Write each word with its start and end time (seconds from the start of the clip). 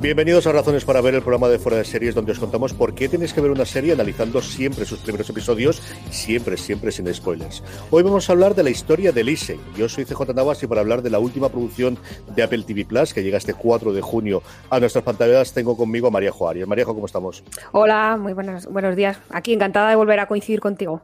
Bienvenidos 0.00 0.46
a 0.46 0.52
Razones 0.52 0.84
para 0.84 1.00
ver 1.00 1.16
el 1.16 1.22
programa 1.22 1.48
de 1.48 1.58
Fuera 1.58 1.78
de 1.78 1.84
Series, 1.84 2.14
donde 2.14 2.30
os 2.30 2.38
contamos 2.38 2.72
por 2.72 2.94
qué 2.94 3.08
tenéis 3.08 3.32
que 3.32 3.40
ver 3.40 3.50
una 3.50 3.64
serie 3.64 3.92
analizando 3.92 4.40
siempre 4.40 4.84
sus 4.84 5.00
primeros 5.00 5.28
episodios, 5.28 5.82
siempre, 6.10 6.56
siempre 6.56 6.92
sin 6.92 7.12
spoilers. 7.12 7.64
Hoy 7.90 8.04
vamos 8.04 8.30
a 8.30 8.32
hablar 8.32 8.54
de 8.54 8.62
la 8.62 8.70
historia 8.70 9.10
de 9.10 9.24
Lise. 9.24 9.58
Yo 9.76 9.88
soy 9.88 10.04
CJ 10.04 10.34
Navas 10.36 10.62
y 10.62 10.68
para 10.68 10.82
hablar 10.82 11.02
de 11.02 11.10
la 11.10 11.18
última 11.18 11.48
producción 11.48 11.98
de 12.32 12.44
Apple 12.44 12.62
TV 12.62 12.84
Plus, 12.84 13.12
que 13.12 13.24
llega 13.24 13.38
este 13.38 13.54
4 13.54 13.92
de 13.92 14.00
junio 14.00 14.40
a 14.70 14.78
nuestras 14.78 15.02
pantallas, 15.02 15.52
tengo 15.52 15.76
conmigo 15.76 16.06
a 16.06 16.10
María 16.12 16.30
Juárez. 16.30 16.64
María, 16.68 16.84
¿cómo 16.84 17.04
estamos? 17.04 17.42
Hola, 17.72 18.16
muy 18.16 18.34
buenos, 18.34 18.66
buenos 18.66 18.94
días. 18.94 19.18
Aquí 19.30 19.52
encantada 19.52 19.90
de 19.90 19.96
volver 19.96 20.20
a 20.20 20.28
coincidir 20.28 20.60
contigo. 20.60 21.02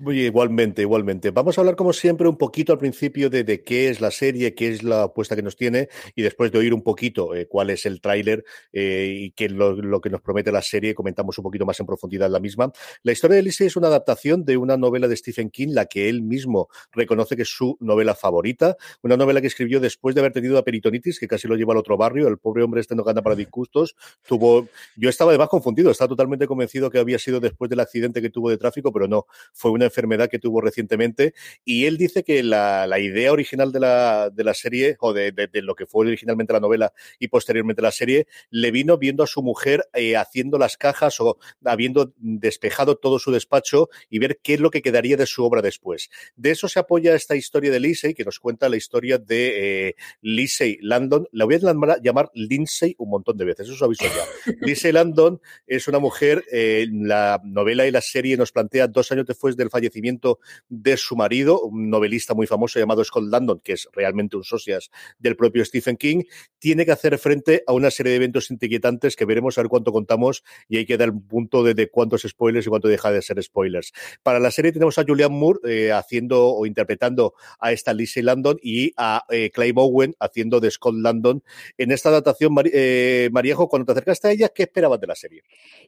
Igualmente, 0.00 0.82
igualmente. 0.82 1.30
Vamos 1.30 1.56
a 1.56 1.60
hablar, 1.60 1.76
como 1.76 1.92
siempre, 1.92 2.28
un 2.28 2.36
poquito 2.36 2.72
al 2.72 2.78
principio 2.78 3.30
de, 3.30 3.62
qué 3.62 3.88
es 3.88 4.00
la 4.00 4.10
serie, 4.10 4.54
qué 4.54 4.68
es 4.68 4.82
la 4.82 5.04
apuesta 5.04 5.36
que 5.36 5.42
nos 5.42 5.56
tiene, 5.56 5.88
y 6.14 6.22
después 6.22 6.50
de 6.52 6.58
oír 6.58 6.74
un 6.74 6.82
poquito 6.82 7.34
eh, 7.34 7.46
cuál 7.46 7.70
es 7.70 7.86
el 7.86 8.00
tráiler 8.00 8.44
eh, 8.72 9.14
y 9.16 9.30
qué 9.32 9.46
es 9.46 9.52
lo, 9.52 10.00
que 10.00 10.10
nos 10.10 10.20
promete 10.20 10.50
la 10.50 10.62
serie, 10.62 10.94
comentamos 10.94 11.38
un 11.38 11.44
poquito 11.44 11.64
más 11.64 11.78
en 11.80 11.86
profundidad 11.86 12.30
la 12.30 12.40
misma. 12.40 12.72
La 13.02 13.12
historia 13.12 13.34
de 13.34 13.40
Elise 13.40 13.66
es 13.66 13.76
una 13.76 13.88
adaptación 13.88 14.44
de 14.44 14.56
una 14.56 14.76
novela 14.76 15.08
de 15.08 15.16
Stephen 15.16 15.50
King, 15.50 15.68
la 15.70 15.86
que 15.86 16.08
él 16.08 16.22
mismo 16.22 16.68
reconoce 16.92 17.36
que 17.36 17.42
es 17.42 17.48
su 17.48 17.76
novela 17.80 18.14
favorita, 18.14 18.76
una 19.02 19.16
novela 19.16 19.40
que 19.40 19.46
escribió 19.46 19.80
después 19.80 20.14
de 20.14 20.20
haber 20.20 20.32
tenido 20.32 20.58
a 20.58 20.64
peritonitis, 20.64 21.18
que 21.18 21.28
casi 21.28 21.48
lo 21.48 21.56
lleva 21.56 21.72
al 21.72 21.78
otro 21.78 21.96
barrio. 21.96 22.28
El 22.28 22.38
pobre 22.38 22.62
hombre 22.62 22.80
este 22.80 22.94
no 22.94 23.04
gana 23.04 23.22
para 23.22 23.36
disgustos. 23.36 23.94
Tuvo, 24.26 24.68
yo 24.96 25.08
estaba 25.08 25.30
además 25.30 25.48
confundido, 25.48 25.90
estaba 25.90 26.08
totalmente 26.08 26.46
convencido 26.46 26.90
que 26.90 26.98
había 26.98 27.18
sido 27.18 27.40
después 27.40 27.68
del 27.68 27.80
accidente 27.80 28.20
que 28.20 28.30
tuvo 28.30 28.50
de 28.50 28.58
tráfico, 28.58 28.92
pero 28.92 29.08
no, 29.08 29.26
fue 29.52 29.70
una 29.70 29.86
enfermedad 29.86 30.28
que 30.28 30.38
tuvo 30.38 30.60
recientemente. 30.60 31.34
Y 31.64 31.86
él 31.86 31.96
dice 31.96 32.24
que 32.24 32.42
la, 32.42 32.86
idea 32.98 33.32
original 33.32 33.72
de 33.72 33.80
la, 33.80 34.30
de 34.30 34.44
la 34.44 34.54
serie, 34.54 34.96
o 35.00 35.12
de, 35.12 35.32
lo 35.54 35.74
que 35.74 35.86
fue 35.86 36.06
originalmente 36.06 36.52
la 36.52 36.60
novela 36.60 36.92
y 37.18 37.28
posteriormente 37.28 37.82
la 37.82 37.90
serie, 37.90 38.26
le 38.50 38.70
vino 38.70 38.98
viendo 38.98 39.22
a 39.22 39.26
su 39.26 39.42
mujer 39.42 39.84
eh, 39.94 40.16
haciendo 40.16 40.58
las 40.58 40.76
cajas 40.76 41.20
o 41.20 41.38
habiendo 41.64 42.12
despejado 42.18 42.96
todo 42.96 43.18
su 43.18 43.30
despacho 43.32 43.88
y 44.10 44.18
ver 44.18 44.40
qué 44.42 44.54
es 44.54 44.60
lo 44.60 44.70
que 44.70 44.82
quedaría 44.82 45.16
de 45.16 45.26
su 45.26 45.44
obra 45.44 45.62
después. 45.62 46.10
De 46.36 46.50
eso 46.50 46.68
se 46.68 46.78
apoya 46.78 47.14
esta 47.14 47.36
historia 47.36 47.70
de 47.70 47.80
Lindsay, 47.80 48.14
que 48.14 48.24
nos 48.24 48.38
cuenta 48.38 48.68
la 48.68 48.76
historia 48.76 49.18
de 49.18 49.88
eh, 49.88 49.94
Lindsay 50.20 50.78
Landon. 50.80 51.26
La 51.32 51.44
voy 51.44 51.56
a 51.56 51.98
llamar 52.02 52.30
Lindsay 52.34 52.94
un 52.98 53.10
montón 53.10 53.36
de 53.36 53.44
veces, 53.44 53.66
eso 53.66 53.74
os 53.74 53.82
aviso 53.82 54.04
ya. 54.04 54.52
Lindsay 54.60 54.92
Landon 54.92 55.40
es 55.66 55.88
una 55.88 55.98
mujer, 55.98 56.44
eh, 56.52 56.86
la 56.90 57.40
novela 57.44 57.86
y 57.86 57.90
la 57.90 58.00
serie 58.00 58.36
nos 58.36 58.52
plantea 58.52 58.88
dos 58.88 59.12
años 59.12 59.26
después 59.42 59.56
del 59.56 59.70
fallecimiento 59.70 60.38
de 60.68 60.96
su 60.96 61.16
marido, 61.16 61.60
un 61.62 61.90
novelista 61.90 62.32
muy 62.32 62.46
famoso 62.46 62.78
llamado 62.78 63.02
Scott 63.02 63.24
Landon, 63.24 63.58
que 63.58 63.72
es 63.72 63.88
realmente 63.92 64.36
un 64.36 64.44
socias 64.44 64.90
del 65.18 65.34
propio 65.34 65.64
Stephen 65.64 65.96
King, 65.96 66.22
tiene 66.60 66.84
que 66.84 66.92
hacer 66.92 67.18
frente 67.18 67.64
a 67.66 67.72
una 67.72 67.90
serie 67.90 68.10
de 68.10 68.16
eventos 68.16 68.52
inquietantes 68.52 69.16
que 69.16 69.24
veremos 69.24 69.58
a 69.58 69.62
ver 69.62 69.68
cuánto 69.68 69.90
contamos 69.90 70.44
y 70.68 70.76
hay 70.76 70.86
que 70.86 70.96
dar 70.96 71.10
un 71.10 71.26
punto 71.26 71.64
de, 71.64 71.90
cuántos 71.90 72.22
spoilers 72.22 72.66
y 72.66 72.68
cuánto 72.70 72.86
deja 72.86 73.10
de 73.10 73.20
ser 73.20 73.42
spoilers. 73.42 73.92
Para 74.22 74.38
la 74.38 74.52
serie 74.52 74.70
tenemos 74.70 74.96
a 74.98 75.04
Julian 75.04 75.32
Moore 75.32 75.58
eh, 75.64 75.90
haciendo 75.90 76.54
o 76.54 76.64
interpretando 76.64 77.34
a 77.58 77.72
esta 77.72 77.92
Lizzie 77.92 78.22
Landon 78.22 78.58
y 78.62 78.92
a 78.96 79.24
eh, 79.28 79.50
Bowen 79.74 80.14
haciendo 80.20 80.60
de 80.60 80.70
Scott 80.70 80.94
Landon. 80.94 81.42
En 81.78 81.90
esta 81.90 82.10
adaptación, 82.10 82.54
eh, 82.72 83.28
Mariejo, 83.32 83.68
cuando 83.68 83.86
te 83.86 83.92
acercaste 83.92 84.28
a 84.28 84.30
ella, 84.30 84.48
¿qué 84.50 84.62
esperabas 84.62 85.00
de 85.00 85.06
la 85.08 85.16
serie? 85.16 85.42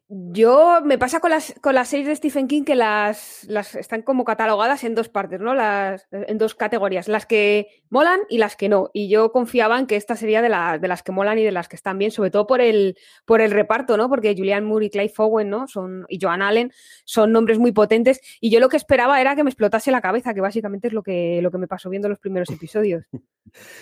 Yo 0.08 0.80
me 0.84 0.98
pasa 0.98 1.20
con 1.20 1.30
las, 1.30 1.54
con 1.60 1.76
las 1.76 1.88
series 1.88 2.08
de 2.08 2.16
Stephen 2.16 2.48
King 2.48 2.64
que 2.64 2.74
las, 2.74 3.43
las 3.48 3.74
están 3.74 4.02
como 4.02 4.24
catalogadas 4.24 4.84
en 4.84 4.94
dos 4.94 5.08
partes, 5.08 5.40
¿no? 5.40 5.54
Las, 5.54 6.06
en 6.10 6.38
dos 6.38 6.54
categorías, 6.54 7.08
las 7.08 7.26
que 7.26 7.68
molan 7.90 8.20
y 8.28 8.38
las 8.38 8.56
que 8.56 8.68
no. 8.68 8.90
Y 8.92 9.08
yo 9.08 9.32
confiaba 9.32 9.78
en 9.78 9.86
que 9.86 9.96
esta 9.96 10.16
sería 10.16 10.42
de, 10.42 10.48
de 10.80 10.88
las 10.88 11.02
que 11.02 11.12
molan 11.12 11.38
y 11.38 11.44
de 11.44 11.52
las 11.52 11.68
que 11.68 11.76
están 11.76 11.98
bien, 11.98 12.10
sobre 12.10 12.30
todo 12.30 12.46
por 12.46 12.60
el, 12.60 12.96
por 13.24 13.40
el 13.40 13.50
reparto, 13.50 13.96
¿no? 13.96 14.08
Porque 14.08 14.34
Julian 14.36 14.64
Moore 14.64 14.86
y 14.86 14.90
Clay 14.90 15.08
Fowen, 15.08 15.50
¿no? 15.50 15.66
Son, 15.68 16.06
y 16.08 16.18
Joan 16.20 16.42
Allen 16.42 16.72
son 17.04 17.32
nombres 17.32 17.58
muy 17.58 17.72
potentes. 17.72 18.20
Y 18.40 18.50
yo 18.50 18.60
lo 18.60 18.68
que 18.68 18.76
esperaba 18.76 19.20
era 19.20 19.36
que 19.36 19.44
me 19.44 19.50
explotase 19.50 19.90
la 19.90 20.00
cabeza, 20.00 20.34
que 20.34 20.40
básicamente 20.40 20.88
es 20.88 20.92
lo 20.92 21.02
que, 21.02 21.40
lo 21.42 21.50
que 21.50 21.58
me 21.58 21.68
pasó 21.68 21.90
viendo 21.90 22.08
los 22.08 22.18
primeros 22.18 22.50
episodios. 22.50 23.04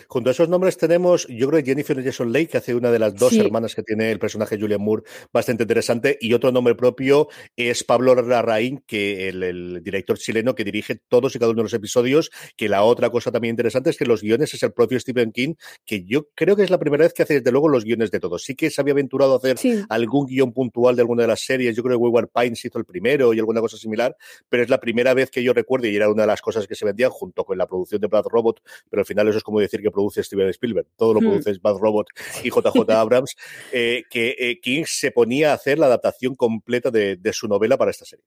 Junto 0.09 0.31
a 0.31 0.33
esos 0.33 0.49
nombres 0.49 0.77
tenemos, 0.77 1.27
yo 1.29 1.49
creo 1.49 1.62
que 1.62 1.71
Jennifer 1.71 2.03
Jason 2.03 2.33
Leigh, 2.33 2.49
que 2.49 2.59
hace 2.59 2.75
una 2.75 2.91
de 2.91 2.99
las 2.99 3.15
dos 3.15 3.33
hermanas 3.34 3.75
que 3.75 3.83
tiene 3.83 4.11
el 4.11 4.19
personaje 4.19 4.59
Julian 4.59 4.83
Moore, 4.83 5.05
bastante 5.33 5.62
interesante, 5.62 6.19
y 6.21 6.34
otro 6.34 6.53
nombre 6.53 6.75
propio 6.75 7.29
es 7.56 7.84
Pablo 7.84 8.15
Larraín, 8.15 8.83
que 8.87 9.29
el, 9.29 9.43
el, 9.53 9.83
director 9.83 10.19
chileno 10.19 10.55
que 10.55 10.65
dirige 10.65 11.01
todos 11.09 11.35
y 11.35 11.39
cada 11.39 11.51
uno 11.51 11.59
de 11.59 11.65
los 11.65 11.75
episodios, 11.75 12.31
que 12.57 12.69
la 12.69 12.83
otra 12.83 13.11
cosa 13.11 13.31
también 13.31 13.53
interesante 13.53 13.91
es 13.91 13.97
que 13.97 14.05
los 14.05 14.23
guiones 14.23 14.53
es 14.55 14.63
el 14.63 14.73
propio 14.73 14.99
Stephen 14.99 15.33
King, 15.33 15.55
que 15.85 16.05
yo 16.05 16.29
creo 16.35 16.57
que 16.57 16.65
es 16.65 16.71
la 16.71 16.79
primera 16.79 17.05
vez 17.05 17.15
que 17.15 17.23
hace 17.23 17.35
desde 17.35 17.53
luego 17.53 17.69
los 17.69 17.85
guiones 17.85 18.11
de 18.11 18.21
todos. 18.21 18.43
Sí 18.45 18.55
que 18.55 18.71
se 18.71 18.81
había 18.81 18.93
aventurado 18.93 19.35
a 19.35 19.37
hacer 19.37 19.57
algún 19.89 20.27
guion 20.27 20.53
puntual 20.53 20.97
de 20.97 21.03
alguna 21.03 21.23
de 21.23 21.29
las 21.29 21.41
series, 21.45 21.77
yo 21.77 21.83
creo 21.83 21.97
que 21.97 22.03
Wayward 22.03 22.29
Pines 22.29 22.65
hizo 22.65 22.79
el 22.79 22.85
primero 22.85 23.33
y 23.35 23.39
alguna 23.39 23.61
cosa 23.61 23.77
similar, 23.77 24.17
pero 24.49 24.62
es 24.62 24.69
la 24.69 24.81
primera 24.81 25.15
vez 25.15 25.31
que 25.31 25.43
yo 25.43 25.53
recuerdo, 25.53 25.87
y 25.87 25.97
era 25.97 26.11
una 26.11 26.23
de 26.23 26.29
las 26.29 26.41
cosas 26.41 26.67
que 26.67 26.75
se 26.75 26.85
vendían 26.85 27.11
junto 27.11 27.45
con 27.45 27.59
la 27.59 27.67
producción 27.67 28.01
de 28.01 28.09
Bad 28.09 28.25
Robot, 28.27 28.62
pero 28.91 29.01
al 29.01 29.07
final 29.07 29.29
eso 29.29 29.39
es 29.39 29.45
como 29.45 29.61
decir 29.61 29.81
que 29.81 29.91
produce 29.91 30.23
Steven 30.23 30.49
Spielberg, 30.49 30.87
todo 30.97 31.15
lo 31.15 31.21
hmm. 31.21 31.25
produce 31.25 31.59
Bad 31.61 31.77
Robot 31.79 32.09
y 32.43 32.51
JJ 32.51 32.91
Abrams, 32.91 33.37
eh, 33.73 34.05
que 34.11 34.37
eh, 34.39 34.61
King 34.61 34.85
se 34.87 35.11
ponía 35.11 35.53
a 35.53 35.55
hacer 35.55 35.79
la 35.79 35.87
adaptación 35.87 36.35
completa 36.35 36.91
de, 36.91 37.33
su 37.33 37.49
novela 37.49 37.77
para 37.77 37.91
esta 37.91 38.05
serie. 38.05 38.25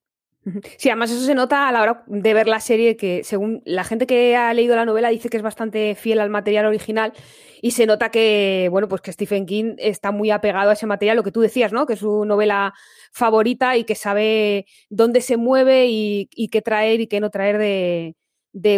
Sí, 0.78 0.89
además 0.89 1.11
eso 1.11 1.22
se 1.22 1.33
nota 1.33 1.67
a 1.67 1.72
la 1.72 1.81
hora 1.81 2.03
de 2.06 2.33
ver 2.33 2.47
la 2.47 2.59
serie, 2.59 2.95
que 2.97 3.23
según 3.23 3.63
la 3.66 3.83
gente 3.83 4.06
que 4.06 4.35
ha 4.35 4.53
leído 4.53 4.75
la 4.75 4.85
novela 4.85 5.09
dice 5.09 5.29
que 5.29 5.38
es 5.38 5.44
bastante 5.44 5.95
fiel 5.95 6.19
al 6.19 6.29
material 6.29 6.67
original 6.67 7.13
y 7.61 7.72
se 7.72 7.88
nota 7.88 8.11
que, 8.11 8.67
bueno, 8.69 8.88
pues 8.88 9.01
que 9.01 9.11
Stephen 9.11 9.47
King 9.47 9.75
está 9.79 10.11
muy 10.11 10.29
apegado 10.29 10.69
a 10.69 10.73
ese 10.73 10.85
material, 10.85 11.17
lo 11.17 11.23
que 11.23 11.31
tú 11.31 11.41
decías, 11.41 11.73
¿no? 11.73 11.88
Que 11.88 11.94
es 11.94 12.00
su 12.00 12.25
novela 12.25 12.73
favorita 13.11 13.75
y 13.75 13.85
que 13.85 13.95
sabe 13.95 14.67
dónde 14.89 15.22
se 15.22 15.38
mueve 15.38 15.88
y 15.88 16.50
qué 16.51 16.61
traer 16.61 17.01
y 17.01 17.07
qué 17.07 17.19
no 17.19 17.31
traer 17.31 17.57
de, 17.57 18.16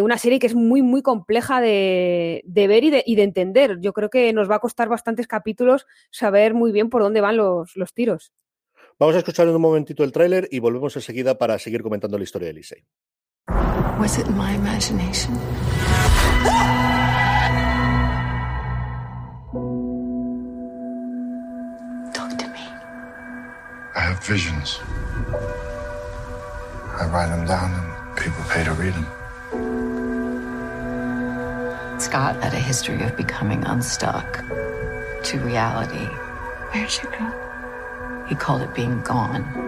una 0.02 0.16
serie 0.16 0.38
que 0.38 0.46
es 0.46 0.54
muy, 0.54 0.80
muy 0.80 1.02
compleja 1.02 1.60
de, 1.60 2.42
ver 2.46 2.84
y 2.84 2.90
de, 2.90 3.02
y 3.06 3.16
de, 3.16 3.22
entender. 3.24 3.78
Yo 3.80 3.92
creo 3.92 4.08
que 4.08 4.32
nos 4.32 4.50
va 4.50 4.56
a 4.56 4.60
costar 4.60 4.88
bastantes 4.88 5.26
capítulos 5.26 5.86
saber 6.10 6.54
muy 6.54 6.72
bien 6.72 6.88
por 6.88 7.02
dónde 7.02 7.20
van 7.20 7.36
los, 7.36 7.76
los 7.76 7.92
tiros. 7.92 8.32
Vamos 9.00 9.14
a 9.14 9.18
escuchar 9.18 9.46
en 9.46 9.54
un 9.54 9.62
momentito 9.62 10.02
el 10.02 10.10
tráiler 10.10 10.48
y 10.50 10.58
volvemos 10.58 10.96
enseguida 10.96 11.38
para 11.38 11.56
seguir 11.60 11.84
comentando 11.84 12.18
la 12.18 12.24
historia 12.24 12.46
de 12.46 12.50
Elise. 12.50 12.84
Was 14.00 14.18
it 14.18 14.26
my 14.30 14.52
imagination? 14.56 15.38
Talk 22.12 22.36
to 22.38 22.48
me. 22.48 22.66
I 23.94 24.00
have 24.00 24.18
visions. 24.26 24.80
I 27.00 27.06
write 27.06 27.28
them 27.28 27.46
down 27.46 27.70
and 27.72 28.16
people 28.16 28.42
pay 28.50 28.64
to 28.64 28.72
read 28.72 28.94
them. 28.94 29.06
Scott 32.00 32.34
had 32.42 32.52
a 32.52 32.58
history 32.58 33.00
of 33.04 33.16
becoming 33.16 33.64
unstuck 33.64 34.42
to 35.22 35.38
reality. 35.38 36.08
Where'd 36.72 36.90
you 37.00 37.08
go? 37.10 37.47
He 38.28 38.34
called 38.34 38.60
it 38.60 38.74
being 38.74 39.00
gone. 39.00 39.67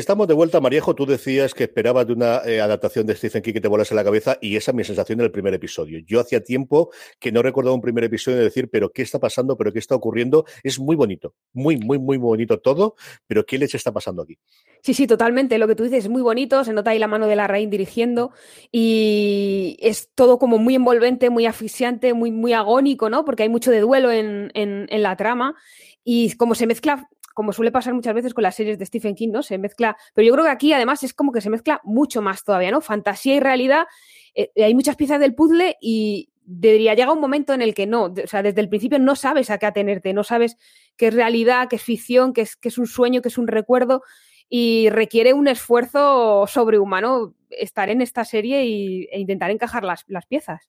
Estamos 0.00 0.26
de 0.26 0.32
vuelta, 0.32 0.62
Mariejo. 0.62 0.94
Tú 0.94 1.04
decías 1.04 1.52
que 1.52 1.64
esperabas 1.64 2.06
de 2.06 2.14
una 2.14 2.40
eh, 2.46 2.58
adaptación 2.62 3.04
de 3.04 3.14
Stephen 3.14 3.42
King 3.42 3.52
que 3.52 3.60
te 3.60 3.68
volase 3.68 3.94
la 3.94 4.02
cabeza 4.02 4.38
y 4.40 4.56
esa 4.56 4.70
es 4.70 4.74
mi 4.74 4.82
sensación 4.82 5.18
del 5.18 5.30
primer 5.30 5.52
episodio. 5.52 5.98
Yo 6.06 6.20
hacía 6.20 6.42
tiempo 6.42 6.90
que 7.18 7.30
no 7.30 7.42
recordaba 7.42 7.74
un 7.74 7.82
primer 7.82 8.04
episodio 8.04 8.38
de 8.38 8.44
decir, 8.44 8.70
pero 8.70 8.90
¿qué 8.92 9.02
está 9.02 9.18
pasando? 9.18 9.58
¿Pero 9.58 9.74
qué 9.74 9.78
está 9.78 9.94
ocurriendo? 9.94 10.46
Es 10.62 10.78
muy 10.80 10.96
bonito, 10.96 11.34
muy, 11.52 11.76
muy, 11.76 11.98
muy 11.98 12.16
bonito 12.16 12.60
todo, 12.60 12.94
pero 13.26 13.44
¿qué 13.44 13.58
les 13.58 13.74
está 13.74 13.92
pasando 13.92 14.22
aquí? 14.22 14.38
Sí, 14.82 14.94
sí, 14.94 15.06
totalmente. 15.06 15.58
Lo 15.58 15.68
que 15.68 15.74
tú 15.74 15.82
dices 15.84 16.04
es 16.04 16.10
muy 16.10 16.22
bonito, 16.22 16.64
se 16.64 16.72
nota 16.72 16.92
ahí 16.92 16.98
la 16.98 17.06
mano 17.06 17.26
de 17.26 17.36
la 17.36 17.46
raíz 17.46 17.68
dirigiendo 17.68 18.32
y 18.72 19.76
es 19.80 20.08
todo 20.14 20.38
como 20.38 20.56
muy 20.56 20.76
envolvente, 20.76 21.28
muy 21.28 21.44
asfixiante, 21.44 22.14
muy, 22.14 22.30
muy 22.30 22.54
agónico, 22.54 23.10
¿no? 23.10 23.26
Porque 23.26 23.42
hay 23.42 23.50
mucho 23.50 23.70
de 23.70 23.80
duelo 23.80 24.10
en, 24.10 24.50
en 24.54 25.02
la 25.02 25.14
trama 25.16 25.56
y 26.02 26.34
como 26.36 26.54
se 26.54 26.66
mezcla 26.66 27.10
como 27.40 27.54
suele 27.54 27.72
pasar 27.72 27.94
muchas 27.94 28.12
veces 28.12 28.34
con 28.34 28.42
las 28.42 28.54
series 28.54 28.78
de 28.78 28.84
Stephen 28.84 29.14
King, 29.14 29.30
¿no? 29.30 29.42
Se 29.42 29.56
mezcla, 29.56 29.96
pero 30.12 30.26
yo 30.26 30.34
creo 30.34 30.44
que 30.44 30.50
aquí 30.50 30.72
además 30.74 31.02
es 31.02 31.14
como 31.14 31.32
que 31.32 31.40
se 31.40 31.48
mezcla 31.48 31.80
mucho 31.84 32.20
más 32.20 32.44
todavía, 32.44 32.70
¿no? 32.70 32.82
Fantasía 32.82 33.36
y 33.36 33.40
realidad. 33.40 33.86
Eh, 34.34 34.50
hay 34.62 34.74
muchas 34.74 34.96
piezas 34.96 35.18
del 35.20 35.34
puzzle 35.34 35.78
y 35.80 36.28
debería 36.44 36.92
llegar 36.92 37.14
un 37.14 37.20
momento 37.20 37.54
en 37.54 37.62
el 37.62 37.72
que 37.72 37.86
no, 37.86 38.04
o 38.04 38.26
sea, 38.26 38.42
desde 38.42 38.60
el 38.60 38.68
principio 38.68 38.98
no 38.98 39.16
sabes 39.16 39.48
a 39.48 39.56
qué 39.56 39.64
atenerte, 39.64 40.12
no 40.12 40.22
sabes 40.22 40.58
qué 40.98 41.06
es 41.06 41.14
realidad, 41.14 41.68
qué 41.70 41.76
es 41.76 41.82
ficción, 41.82 42.34
qué 42.34 42.42
es, 42.42 42.58
es 42.60 42.76
un 42.76 42.86
sueño, 42.86 43.22
qué 43.22 43.28
es 43.28 43.38
un 43.38 43.46
recuerdo 43.48 44.02
y 44.50 44.90
requiere 44.90 45.32
un 45.32 45.48
esfuerzo 45.48 46.46
sobrehumano 46.46 47.34
estar 47.48 47.88
en 47.88 48.02
esta 48.02 48.26
serie 48.26 48.66
y, 48.66 49.08
e 49.10 49.18
intentar 49.18 49.50
encajar 49.50 49.82
las, 49.82 50.04
las 50.08 50.26
piezas. 50.26 50.68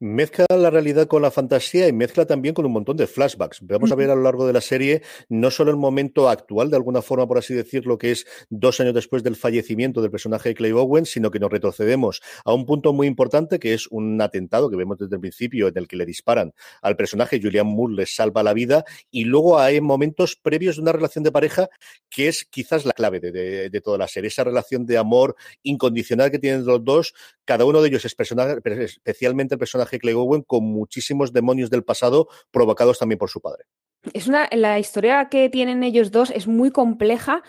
Mezcla 0.00 0.46
la 0.50 0.70
realidad 0.70 1.06
con 1.06 1.22
la 1.22 1.30
fantasía 1.30 1.88
y 1.88 1.92
mezcla 1.92 2.26
también 2.26 2.54
con 2.54 2.66
un 2.66 2.72
montón 2.72 2.96
de 2.96 3.06
flashbacks. 3.06 3.60
Vamos 3.62 3.90
a 3.90 3.94
ver 3.94 4.10
a 4.10 4.14
lo 4.14 4.22
largo 4.22 4.46
de 4.46 4.52
la 4.52 4.60
serie 4.60 5.02
no 5.28 5.50
solo 5.50 5.70
el 5.70 5.76
momento 5.76 6.28
actual, 6.28 6.70
de 6.70 6.76
alguna 6.76 7.02
forma, 7.02 7.26
por 7.26 7.38
así 7.38 7.54
decirlo, 7.54 7.98
que 7.98 8.10
es 8.10 8.26
dos 8.50 8.80
años 8.80 8.94
después 8.94 9.22
del 9.22 9.36
fallecimiento 9.36 10.02
del 10.02 10.10
personaje 10.10 10.50
de 10.50 10.54
Clay 10.54 10.72
Owen, 10.72 11.06
sino 11.06 11.30
que 11.30 11.38
nos 11.38 11.50
retrocedemos 11.50 12.20
a 12.44 12.52
un 12.52 12.66
punto 12.66 12.92
muy 12.92 13.06
importante, 13.06 13.58
que 13.58 13.74
es 13.74 13.86
un 13.90 14.20
atentado 14.20 14.70
que 14.70 14.76
vemos 14.76 14.98
desde 14.98 15.16
el 15.16 15.20
principio, 15.20 15.68
en 15.68 15.78
el 15.78 15.88
que 15.88 15.96
le 15.96 16.06
disparan 16.06 16.52
al 16.82 16.96
personaje, 16.96 17.40
Julian 17.42 17.66
Moore 17.66 17.94
les 17.94 18.14
salva 18.14 18.42
la 18.42 18.52
vida, 18.52 18.84
y 19.10 19.24
luego 19.24 19.58
hay 19.58 19.80
momentos 19.80 20.36
previos 20.36 20.76
de 20.76 20.82
una 20.82 20.92
relación 20.92 21.24
de 21.24 21.32
pareja 21.32 21.68
que 22.10 22.28
es 22.28 22.44
quizás 22.44 22.84
la 22.84 22.92
clave 22.92 23.20
de, 23.20 23.70
de 23.70 23.80
toda 23.80 23.98
la 23.98 24.08
serie, 24.08 24.28
esa 24.28 24.44
relación 24.44 24.86
de 24.86 24.98
amor 24.98 25.36
incondicional 25.62 26.30
que 26.30 26.38
tienen 26.38 26.64
los 26.64 26.84
dos, 26.84 27.14
cada 27.44 27.64
uno 27.64 27.80
de 27.80 27.88
ellos 27.88 28.04
es 28.04 28.14
personaje, 28.14 28.58
especialmente 28.64 29.54
el 29.54 29.58
personaje 29.58 29.77
Clay 29.86 30.14
Owen 30.14 30.42
con 30.42 30.64
muchísimos 30.64 31.32
demonios 31.32 31.70
del 31.70 31.84
pasado 31.84 32.28
provocados 32.50 32.98
también 32.98 33.18
por 33.18 33.30
su 33.30 33.40
padre. 33.40 33.64
Es 34.12 34.28
una, 34.28 34.48
la 34.52 34.78
historia 34.78 35.28
que 35.28 35.48
tienen 35.48 35.82
ellos 35.82 36.10
dos 36.10 36.30
es 36.30 36.46
muy 36.46 36.70
compleja 36.70 37.42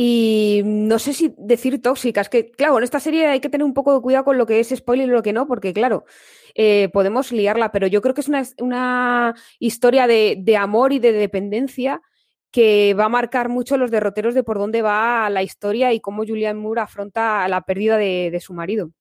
y 0.00 0.62
no 0.64 1.00
sé 1.00 1.12
si 1.12 1.34
decir 1.36 1.82
tóxicas, 1.82 2.28
que 2.28 2.52
claro, 2.52 2.78
en 2.78 2.84
esta 2.84 3.00
serie 3.00 3.26
hay 3.26 3.40
que 3.40 3.48
tener 3.48 3.64
un 3.64 3.74
poco 3.74 3.92
de 3.94 4.00
cuidado 4.00 4.26
con 4.26 4.38
lo 4.38 4.46
que 4.46 4.60
es 4.60 4.68
spoiler 4.68 5.08
y 5.08 5.10
lo 5.10 5.24
que 5.24 5.32
no, 5.32 5.48
porque 5.48 5.72
claro, 5.72 6.04
eh, 6.54 6.88
podemos 6.92 7.32
liarla, 7.32 7.72
pero 7.72 7.88
yo 7.88 8.00
creo 8.00 8.14
que 8.14 8.20
es 8.20 8.28
una, 8.28 8.44
una 8.60 9.34
historia 9.58 10.06
de, 10.06 10.36
de, 10.38 10.56
amor 10.56 10.92
y 10.92 11.00
de 11.00 11.10
dependencia 11.10 12.00
que 12.52 12.94
va 12.94 13.06
a 13.06 13.08
marcar 13.08 13.48
mucho 13.48 13.76
los 13.76 13.90
derroteros 13.90 14.34
de 14.34 14.44
por 14.44 14.58
dónde 14.58 14.82
va 14.82 15.28
la 15.30 15.42
historia 15.42 15.92
y 15.92 16.00
cómo 16.00 16.24
Julian 16.24 16.58
Moore 16.58 16.82
afronta 16.82 17.48
la 17.48 17.62
pérdida 17.62 17.96
de 17.96 18.38
su 18.40 18.54
marido. 18.54 18.92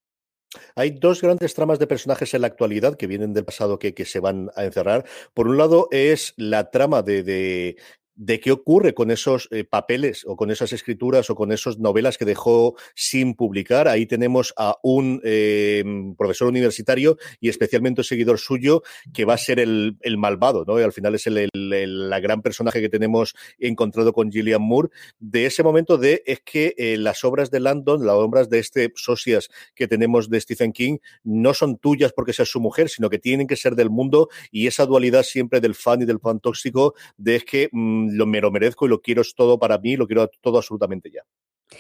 Hay 0.76 0.92
dos 0.92 1.22
grandes 1.22 1.54
tramas 1.54 1.80
de 1.80 1.88
personajes 1.88 2.34
en 2.34 2.42
la 2.42 2.48
actualidad 2.48 2.96
que 2.96 3.08
vienen 3.08 3.34
del 3.34 3.46
pasado 3.46 3.80
que, 3.80 3.94
se 4.06 4.20
van 4.20 4.50
a 4.56 4.64
encerrar. 4.64 5.06
Por 5.34 5.48
un 5.48 5.58
lado 5.58 5.88
es 5.92 6.34
la 6.38 6.72
trama 6.72 7.02
de 7.02 7.78
de 8.18 8.40
qué 8.40 8.52
ocurre 8.52 8.94
con 8.94 9.12
esos 9.12 9.48
eh, 9.52 9.64
papeles 9.64 10.26
o 10.26 10.36
con 10.36 10.52
esas 10.52 10.74
escrituras 10.74 11.30
o 11.30 11.36
con 11.36 11.52
esas 11.52 11.78
novelas 11.78 12.18
que 12.18 12.26
dejó 12.26 12.76
sin 12.96 13.36
publicar. 13.36 13.88
Ahí 13.88 14.06
tenemos 14.06 14.54
a 14.58 14.76
un 14.84 15.22
eh, 15.24 15.84
profesor 16.18 16.48
universitario 16.48 17.18
y 17.40 17.50
especialmente 17.50 18.02
un 18.02 18.06
seguidor 18.06 18.40
suyo 18.40 18.82
que 19.14 19.24
va 19.24 19.36
a 19.36 19.38
ser 19.38 19.60
el, 19.60 19.98
el 20.02 20.18
malvado, 20.18 20.66
¿no? 20.66 20.80
Y 20.80 20.84
al 20.84 20.94
final 20.94 21.16
es 21.16 21.28
el, 21.28 21.38
el, 21.54 22.10
la 22.10 22.20
gran 22.20 22.42
personaje 22.42 22.82
que 22.82 22.90
tenemos 22.90 23.36
encontrado 23.60 24.14
con 24.14 24.32
Gillian 24.32 24.62
Moore. 24.62 24.90
De 25.20 25.46
ese 25.46 25.64
momento 25.64 25.98
de 25.98 26.24
es 26.26 26.42
que 26.42 26.74
eh, 26.78 26.98
las 26.98 27.24
obras 27.24 27.52
de 27.52 27.60
Landon, 27.60 28.06
las 28.06 28.16
obras 28.16 28.50
de 28.50 28.60
este 28.60 28.92
socias 28.96 29.50
que 29.76 29.88
tenemos 29.88 30.30
de 30.30 30.42
Stephen 30.42 30.74
King, 30.74 30.98
no 31.24 31.54
son 31.54 31.78
tuyas 31.78 32.14
porque 32.14 32.34
seas 32.34 32.50
su 32.50 32.60
mujer, 32.60 32.90
sino 32.90 33.10
que 33.10 33.20
tienen 33.20 33.46
que 33.46 33.56
ser 33.56 33.76
del 33.76 33.92
mundo 33.92 34.30
y 34.52 34.66
esa 34.66 34.88
dualidad 34.88 35.22
siempre 35.22 35.62
del 35.62 35.76
fan 35.76 36.02
y 36.02 36.06
del 36.06 36.20
fan 36.20 36.40
tóxico 36.40 36.96
de 37.18 37.36
es 37.36 37.46
que 37.46 37.70
mmm, 37.72 38.07
lo, 38.14 38.26
me 38.26 38.42
lo 38.42 38.52
merezco 38.52 38.86
y 38.86 38.90
lo 38.90 39.02
quiero 39.02 39.22
es 39.22 39.36
todo 39.36 39.60
para 39.60 39.78
mí, 39.78 39.96
lo 39.96 40.08
quiero 40.08 40.30
todo 40.42 40.58
absolutamente 40.58 41.12
ya. 41.12 41.22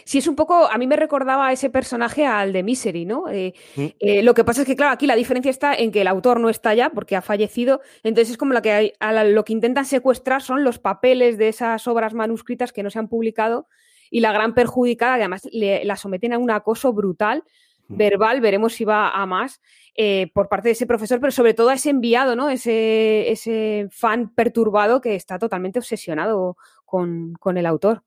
Sí, 0.03 0.17
es 0.17 0.27
un 0.27 0.35
poco, 0.35 0.69
a 0.69 0.77
mí 0.77 0.85
me 0.85 0.97
recordaba 0.97 1.47
a 1.47 1.53
ese 1.53 1.69
personaje 1.69 2.25
al 2.25 2.51
de 2.51 2.61
Misery, 2.61 3.05
¿no? 3.05 3.29
Eh, 3.29 3.53
eh, 3.77 4.21
lo 4.21 4.33
que 4.33 4.43
pasa 4.43 4.61
es 4.61 4.67
que, 4.67 4.75
claro, 4.75 4.91
aquí 4.91 5.07
la 5.07 5.15
diferencia 5.15 5.49
está 5.49 5.73
en 5.73 5.91
que 5.91 6.01
el 6.01 6.07
autor 6.07 6.41
no 6.41 6.49
está 6.49 6.73
ya 6.73 6.89
porque 6.89 7.15
ha 7.15 7.21
fallecido, 7.21 7.79
entonces 8.03 8.31
es 8.31 8.37
como 8.37 8.53
la 8.53 8.61
que 8.61 8.71
hay, 8.71 8.93
la, 8.99 9.23
lo 9.23 9.45
que 9.45 9.53
intentan 9.53 9.85
secuestrar 9.85 10.41
son 10.41 10.65
los 10.65 10.77
papeles 10.79 11.37
de 11.37 11.47
esas 11.47 11.87
obras 11.87 12.13
manuscritas 12.13 12.73
que 12.73 12.83
no 12.83 12.89
se 12.89 12.99
han 12.99 13.07
publicado 13.07 13.67
y 14.09 14.19
la 14.19 14.33
gran 14.33 14.53
perjudicada, 14.53 15.15
que 15.15 15.23
además 15.23 15.47
le, 15.51 15.85
la 15.85 15.95
someten 15.95 16.33
a 16.33 16.37
un 16.37 16.51
acoso 16.51 16.91
brutal, 16.91 17.43
verbal, 17.87 18.41
veremos 18.41 18.73
si 18.73 18.85
va 18.85 19.09
a 19.11 19.25
más, 19.25 19.61
eh, 19.95 20.29
por 20.33 20.49
parte 20.49 20.69
de 20.69 20.73
ese 20.73 20.85
profesor, 20.85 21.19
pero 21.19 21.31
sobre 21.31 21.53
todo 21.53 21.69
a 21.69 21.73
ese 21.73 21.89
enviado, 21.89 22.35
¿no? 22.35 22.49
Ese, 22.49 23.31
ese 23.31 23.87
fan 23.91 24.33
perturbado 24.33 25.01
que 25.01 25.15
está 25.15 25.39
totalmente 25.39 25.79
obsesionado 25.79 26.57
con, 26.85 27.33
con 27.33 27.57
el 27.57 27.65
autor. 27.65 28.03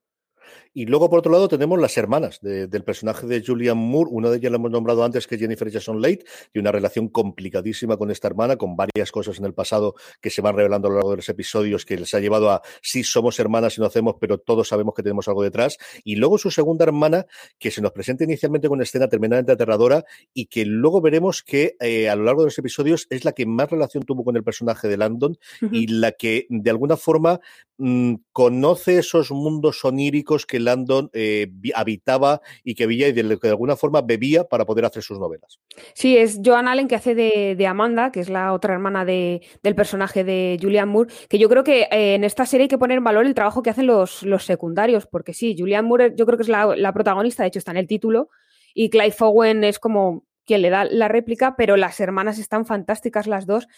Y 0.73 0.87
luego, 0.87 1.11
por 1.11 1.19
otro 1.19 1.33
lado, 1.33 1.49
tenemos 1.49 1.81
las 1.81 1.97
hermanas 1.97 2.39
de, 2.43 2.69
del 2.69 2.85
personaje 2.85 3.27
de 3.27 3.43
Julian 3.45 3.77
Moore. 3.77 4.11
Una 4.13 4.31
de 4.31 4.37
ellas 4.37 4.53
la 4.53 4.57
hemos 4.57 4.71
nombrado 4.71 5.05
antes, 5.05 5.27
que 5.27 5.35
es 5.35 5.41
Jennifer 5.41 5.71
Jason 5.71 6.01
Leigh, 6.01 6.23
y 6.55 6.59
una 6.61 6.71
relación 6.71 7.09
complicadísima 7.09 7.97
con 7.97 8.11
esta 8.11 8.29
hermana, 8.29 8.57
con 8.57 8.77
varias 8.77 9.11
cosas 9.11 9.39
en 9.39 9.47
el 9.47 9.55
pasado 9.55 9.95
que 10.21 10.31
se 10.31 10.43
van 10.43 10.55
revelando 10.55 10.87
a 10.87 10.91
lo 10.91 10.97
largo 10.97 11.11
de 11.11 11.17
los 11.17 11.29
episodios, 11.29 11.85
que 11.85 11.97
les 11.97 12.15
ha 12.15 12.21
llevado 12.21 12.51
a 12.51 12.63
sí 12.83 13.03
somos 13.03 13.41
hermanas 13.41 13.77
y 13.79 13.81
no 13.81 13.87
hacemos, 13.87 14.15
pero 14.21 14.39
todos 14.39 14.69
sabemos 14.69 14.95
que 14.95 15.03
tenemos 15.03 15.27
algo 15.27 15.43
detrás. 15.43 15.77
Y 16.05 16.17
luego 16.17 16.39
su 16.39 16.51
segunda 16.53 16.85
hermana, 16.85 17.27
que 17.59 17.73
se 17.73 17.83
nos 17.83 17.91
presenta 17.91 18.23
inicialmente 18.25 18.69
con 18.69 18.77
una 18.77 18.85
escena 18.85 19.09
tremendamente 19.09 19.53
aterradora 19.53 20.05
y 20.33 20.47
que 20.47 20.65
luego 20.65 21.01
veremos 21.01 21.43
que 21.43 21.77
eh, 21.81 22.09
a 22.09 22.15
lo 22.15 22.25
largo 22.25 22.43
de 22.43 22.47
los 22.47 22.59
episodios 22.59 23.07
es 23.11 23.25
la 23.25 23.33
que 23.33 23.45
más 23.45 23.71
relación 23.71 24.05
tuvo 24.05 24.25
con 24.25 24.37
el 24.37 24.45
personaje 24.45 24.87
de 24.87 24.97
Landon 24.97 25.33
uh 25.33 25.67
-huh. 25.67 25.69
y 25.73 25.89
la 25.89 26.13
que 26.13 26.47
de 26.49 26.71
alguna 26.71 26.97
forma 26.97 27.41
mmm, 27.77 28.15
conoce 28.33 28.99
esos 28.99 29.33
mundos 29.33 29.85
oníricos 29.85 30.47
que 30.47 30.60
Landon 30.65 31.11
eh, 31.13 31.51
habitaba 31.75 32.41
y 32.65 32.75
que 32.75 32.87
veía 32.87 33.09
y 33.09 33.13
de, 33.13 33.23
de, 33.23 33.49
alguna 33.49 33.77
forma 33.77 34.03
bebía 34.03 34.45
para 34.45 34.65
poder 34.65 34.85
hacer 34.85 35.03
sus 35.03 35.19
novelas. 35.19 35.61
Sí, 35.95 36.17
es 36.17 36.41
Joan 36.45 36.69
Allen 36.69 36.89
que 36.89 36.95
hace 36.95 37.15
de, 37.15 37.55
de 37.57 37.67
Amanda, 37.67 38.13
que 38.13 38.21
es 38.21 38.29
la 38.29 38.53
otra 38.53 38.75
hermana 38.75 39.05
de, 39.05 39.43
del 39.63 39.75
personaje 39.75 40.25
de 40.25 40.59
Julian 40.61 40.89
Moore, 40.89 41.13
que 41.29 41.39
yo 41.39 41.49
creo 41.49 41.65
que 41.65 41.83
eh, 41.91 42.15
en 42.15 42.25
esta 42.25 42.47
serie 42.47 42.65
hay 42.65 42.69
que 42.69 42.79
poner 42.79 42.99
en 42.99 43.05
valor 43.05 43.27
el 43.27 43.35
trabajo 43.35 43.63
que 43.63 43.71
hacen 43.71 43.87
los, 43.87 44.23
los 44.23 44.45
secundarios, 44.45 45.07
porque 45.07 45.35
sí, 45.35 45.57
Julian 45.59 45.85
Moore 45.85 46.15
yo 46.17 46.27
creo 46.27 46.37
que 46.37 46.43
es 46.43 46.49
la, 46.49 46.75
la 46.77 46.93
protagonista, 46.93 47.43
de 47.43 47.49
hecho 47.49 47.59
está 47.59 47.71
en 47.71 47.79
el 47.79 47.87
título, 47.87 48.29
y 48.75 48.91
Clive 48.91 49.15
Owen 49.21 49.65
es 49.65 49.79
como 49.79 50.25
quien 50.51 50.63
le 50.63 50.71
da 50.71 50.85
la 50.85 51.07
réplica, 51.07 51.55
pero 51.57 51.77
las 51.77 52.01
hermanas 52.01 52.39
están 52.39 52.67
fantásticas 52.67 53.29
las 53.29 53.47
dos. 53.47 53.69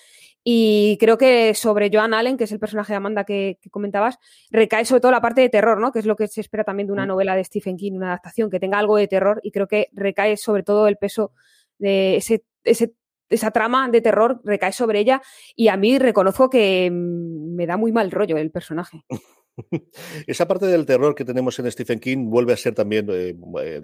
Y 0.44 0.97
creo 0.99 1.19
que 1.19 1.55
sobre 1.55 1.91
Joan 1.93 2.15
Allen, 2.15 2.37
que 2.37 2.44
es 2.44 2.53
el 2.53 2.59
personaje 2.59 2.93
de 2.93 2.97
Amanda 2.97 3.25
que, 3.25 3.59
que, 3.61 3.71
comentabas, 3.71 4.19
recae 4.50 4.85
sobre 4.85 5.00
todo 5.00 5.12
la 5.12 5.21
parte 5.21 5.41
de 5.41 5.49
terror, 5.49 5.79
¿no? 5.81 5.93
Que 5.93 6.00
es 6.00 6.06
lo 6.06 6.17
que 6.17 6.27
se 6.27 6.41
espera 6.41 6.65
también 6.65 6.89
de 6.89 6.93
una 6.93 7.06
novela 7.06 7.37
de 7.37 7.44
Stephen 7.44 7.77
King, 7.77 7.93
una 7.93 8.09
adaptación, 8.09 8.50
que 8.50 8.59
tenga 8.59 8.79
algo 8.79 8.97
de 8.97 9.09
terror. 9.09 9.41
Y 9.44 9.53
creo 9.53 9.69
que 9.69 9.89
recae 9.93 10.37
sobre 10.37 10.63
todo 10.63 10.89
el 10.89 10.96
peso 10.96 11.32
de 11.79 12.17
ese, 12.17 12.44
ese 12.65 12.94
esa 13.32 13.51
trama 13.51 13.89
de 13.89 14.01
terror 14.01 14.41
recae 14.44 14.72
sobre 14.72 15.01
ella. 15.01 15.22
Y 15.56 15.69
a 15.69 15.77
mí 15.77 15.99
reconozco 15.99 16.51
que 16.51 16.91
me 16.93 17.67
da 17.67 17.77
muy 17.77 17.93
mal 17.93 18.11
rollo 18.11 18.37
el 18.37 18.51
personaje. 18.51 19.05
Esa 20.27 20.49
parte 20.49 20.67
del 20.67 20.87
terror 20.87 21.15
que 21.15 21.25
tenemos 21.25 21.59
en 21.59 21.71
Stephen 21.71 22.01
King 22.01 22.31
vuelve 22.31 22.53
a 22.53 22.56
ser 22.56 22.75
también 22.75 23.06
eh, 23.11 23.35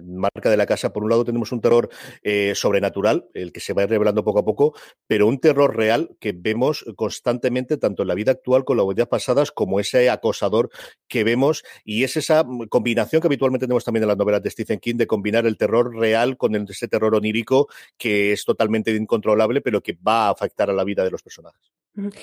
marca 0.03 0.49
de 0.49 0.57
la 0.57 0.65
casa. 0.65 0.91
Por 0.91 1.03
un 1.03 1.09
lado 1.09 1.25
tenemos 1.25 1.51
un 1.51 1.61
terror 1.61 1.89
eh, 2.23 2.53
sobrenatural, 2.55 3.27
el 3.33 3.51
que 3.51 3.59
se 3.59 3.73
va 3.73 3.85
revelando 3.85 4.23
poco 4.23 4.39
a 4.39 4.45
poco, 4.45 4.73
pero 5.07 5.27
un 5.27 5.39
terror 5.39 5.75
real 5.75 6.15
que 6.19 6.33
vemos 6.35 6.85
constantemente 6.95 7.77
tanto 7.77 8.01
en 8.03 8.07
la 8.07 8.15
vida 8.15 8.31
actual 8.31 8.65
con 8.65 8.77
las 8.77 8.87
vidas 8.87 9.07
pasadas 9.07 9.51
como 9.51 9.79
ese 9.79 10.09
acosador 10.09 10.69
que 11.07 11.23
vemos 11.23 11.63
y 11.83 12.03
es 12.03 12.17
esa 12.17 12.45
combinación 12.69 13.21
que 13.21 13.27
habitualmente 13.27 13.67
tenemos 13.67 13.83
también 13.83 14.03
en 14.03 14.09
las 14.09 14.17
novelas 14.17 14.41
de 14.43 14.49
Stephen 14.49 14.79
King 14.79 14.95
de 14.95 15.07
combinar 15.07 15.45
el 15.45 15.57
terror 15.57 15.95
real 15.95 16.37
con 16.37 16.55
ese 16.55 16.87
terror 16.87 17.15
onírico 17.15 17.67
que 17.97 18.31
es 18.31 18.45
totalmente 18.45 18.91
incontrolable 18.91 19.61
pero 19.61 19.81
que 19.81 19.97
va 20.05 20.27
a 20.27 20.31
afectar 20.31 20.69
a 20.69 20.73
la 20.73 20.83
vida 20.83 21.03
de 21.03 21.11
los 21.11 21.21
personajes. 21.21 21.78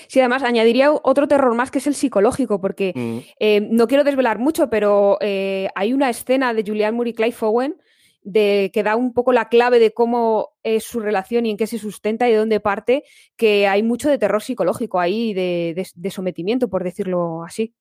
Sí, 0.09 0.21
además 0.21 0.43
añadiría 0.43 0.91
otro 0.93 1.29
terror 1.29 1.55
más 1.55 1.71
que 1.71 1.79
es 1.79 1.87
el 1.87 1.95
psicológico, 1.95 2.61
porque 2.61 2.93
mm. 2.95 3.19
eh, 3.41 3.61
no 3.71 3.87
quiero 3.87 4.05
desvelar 4.05 4.39
mucho, 4.39 4.71
pero 4.71 5.19
eh, 5.21 5.69
hay 5.75 5.93
una 5.93 6.11
escena 6.11 6.55
de 6.55 6.65
Julian 6.67 6.95
Moore 6.95 7.11
y 7.11 7.15
Clive 7.15 7.37
Owen 7.41 7.77
de, 8.23 8.71
que 8.75 8.83
da 8.83 8.97
un 8.97 9.13
poco 9.13 9.33
la 9.33 9.49
clave 9.49 9.79
de 9.79 9.93
cómo 9.93 10.51
es 10.65 10.85
su 10.85 10.99
relación 11.01 11.47
y 11.47 11.51
en 11.51 11.57
qué 11.57 11.67
se 11.69 11.79
sustenta 11.79 12.29
y 12.29 12.33
de 12.33 12.39
dónde 12.39 12.59
parte, 12.59 13.05
que 13.37 13.69
hay 13.69 13.83
mucho 13.85 14.11
de 14.11 14.19
terror 14.19 14.43
psicológico 14.43 14.99
ahí, 14.99 15.33
de, 15.33 15.75
de, 15.77 15.89
de 15.95 16.11
sometimiento, 16.11 16.69
por 16.69 16.83
decirlo 16.83 17.45
así. 17.45 17.75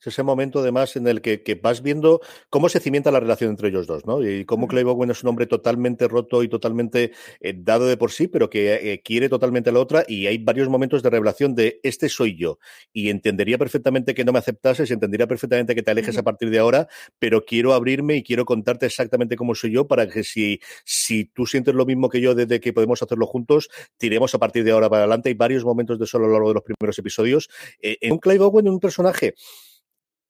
Es 0.00 0.08
ese 0.08 0.22
momento, 0.22 0.60
además, 0.60 0.96
en 0.96 1.06
el 1.06 1.22
que, 1.22 1.42
que, 1.42 1.54
vas 1.54 1.82
viendo 1.82 2.20
cómo 2.50 2.68
se 2.68 2.80
cimienta 2.80 3.10
la 3.10 3.20
relación 3.20 3.50
entre 3.50 3.68
ellos 3.68 3.86
dos, 3.86 4.04
¿no? 4.04 4.26
Y 4.26 4.44
cómo 4.44 4.68
Clive 4.68 4.90
Owen 4.90 5.10
es 5.10 5.22
un 5.22 5.30
hombre 5.30 5.46
totalmente 5.46 6.08
roto 6.08 6.42
y 6.42 6.48
totalmente 6.48 7.12
eh, 7.40 7.54
dado 7.56 7.86
de 7.86 7.96
por 7.96 8.10
sí, 8.10 8.28
pero 8.28 8.50
que 8.50 8.92
eh, 8.92 9.02
quiere 9.02 9.28
totalmente 9.28 9.70
a 9.70 9.72
la 9.72 9.80
otra. 9.80 10.04
Y 10.06 10.26
hay 10.26 10.38
varios 10.38 10.68
momentos 10.68 11.02
de 11.02 11.10
revelación 11.10 11.54
de 11.54 11.80
este 11.82 12.08
soy 12.08 12.36
yo. 12.36 12.58
Y 12.92 13.08
entendería 13.08 13.56
perfectamente 13.56 14.14
que 14.14 14.24
no 14.24 14.32
me 14.32 14.40
aceptases, 14.40 14.90
entendería 14.90 15.26
perfectamente 15.26 15.74
que 15.74 15.82
te 15.82 15.90
alejes 15.90 16.18
a 16.18 16.22
partir 16.22 16.50
de 16.50 16.58
ahora, 16.58 16.88
pero 17.18 17.44
quiero 17.44 17.72
abrirme 17.72 18.16
y 18.16 18.22
quiero 18.22 18.44
contarte 18.44 18.86
exactamente 18.86 19.36
cómo 19.36 19.54
soy 19.54 19.72
yo 19.72 19.86
para 19.86 20.06
que 20.08 20.22
si, 20.22 20.60
si 20.84 21.24
tú 21.24 21.46
sientes 21.46 21.74
lo 21.74 21.86
mismo 21.86 22.08
que 22.08 22.20
yo 22.20 22.34
desde 22.34 22.60
que 22.60 22.72
podemos 22.72 23.02
hacerlo 23.02 23.26
juntos, 23.26 23.70
tiremos 23.96 24.34
a 24.34 24.38
partir 24.38 24.64
de 24.64 24.72
ahora 24.72 24.90
para 24.90 25.04
adelante. 25.04 25.30
Hay 25.30 25.34
varios 25.34 25.64
momentos 25.64 25.98
de 25.98 26.04
eso 26.04 26.18
a 26.18 26.20
lo 26.20 26.28
largo 26.28 26.48
de 26.48 26.54
los 26.54 26.62
primeros 26.62 26.98
episodios. 26.98 27.48
Eh, 27.80 27.96
en 28.02 28.12
un 28.12 28.18
Clive 28.18 28.44
Owen, 28.44 28.68
un 28.68 28.80
personaje 28.80 29.34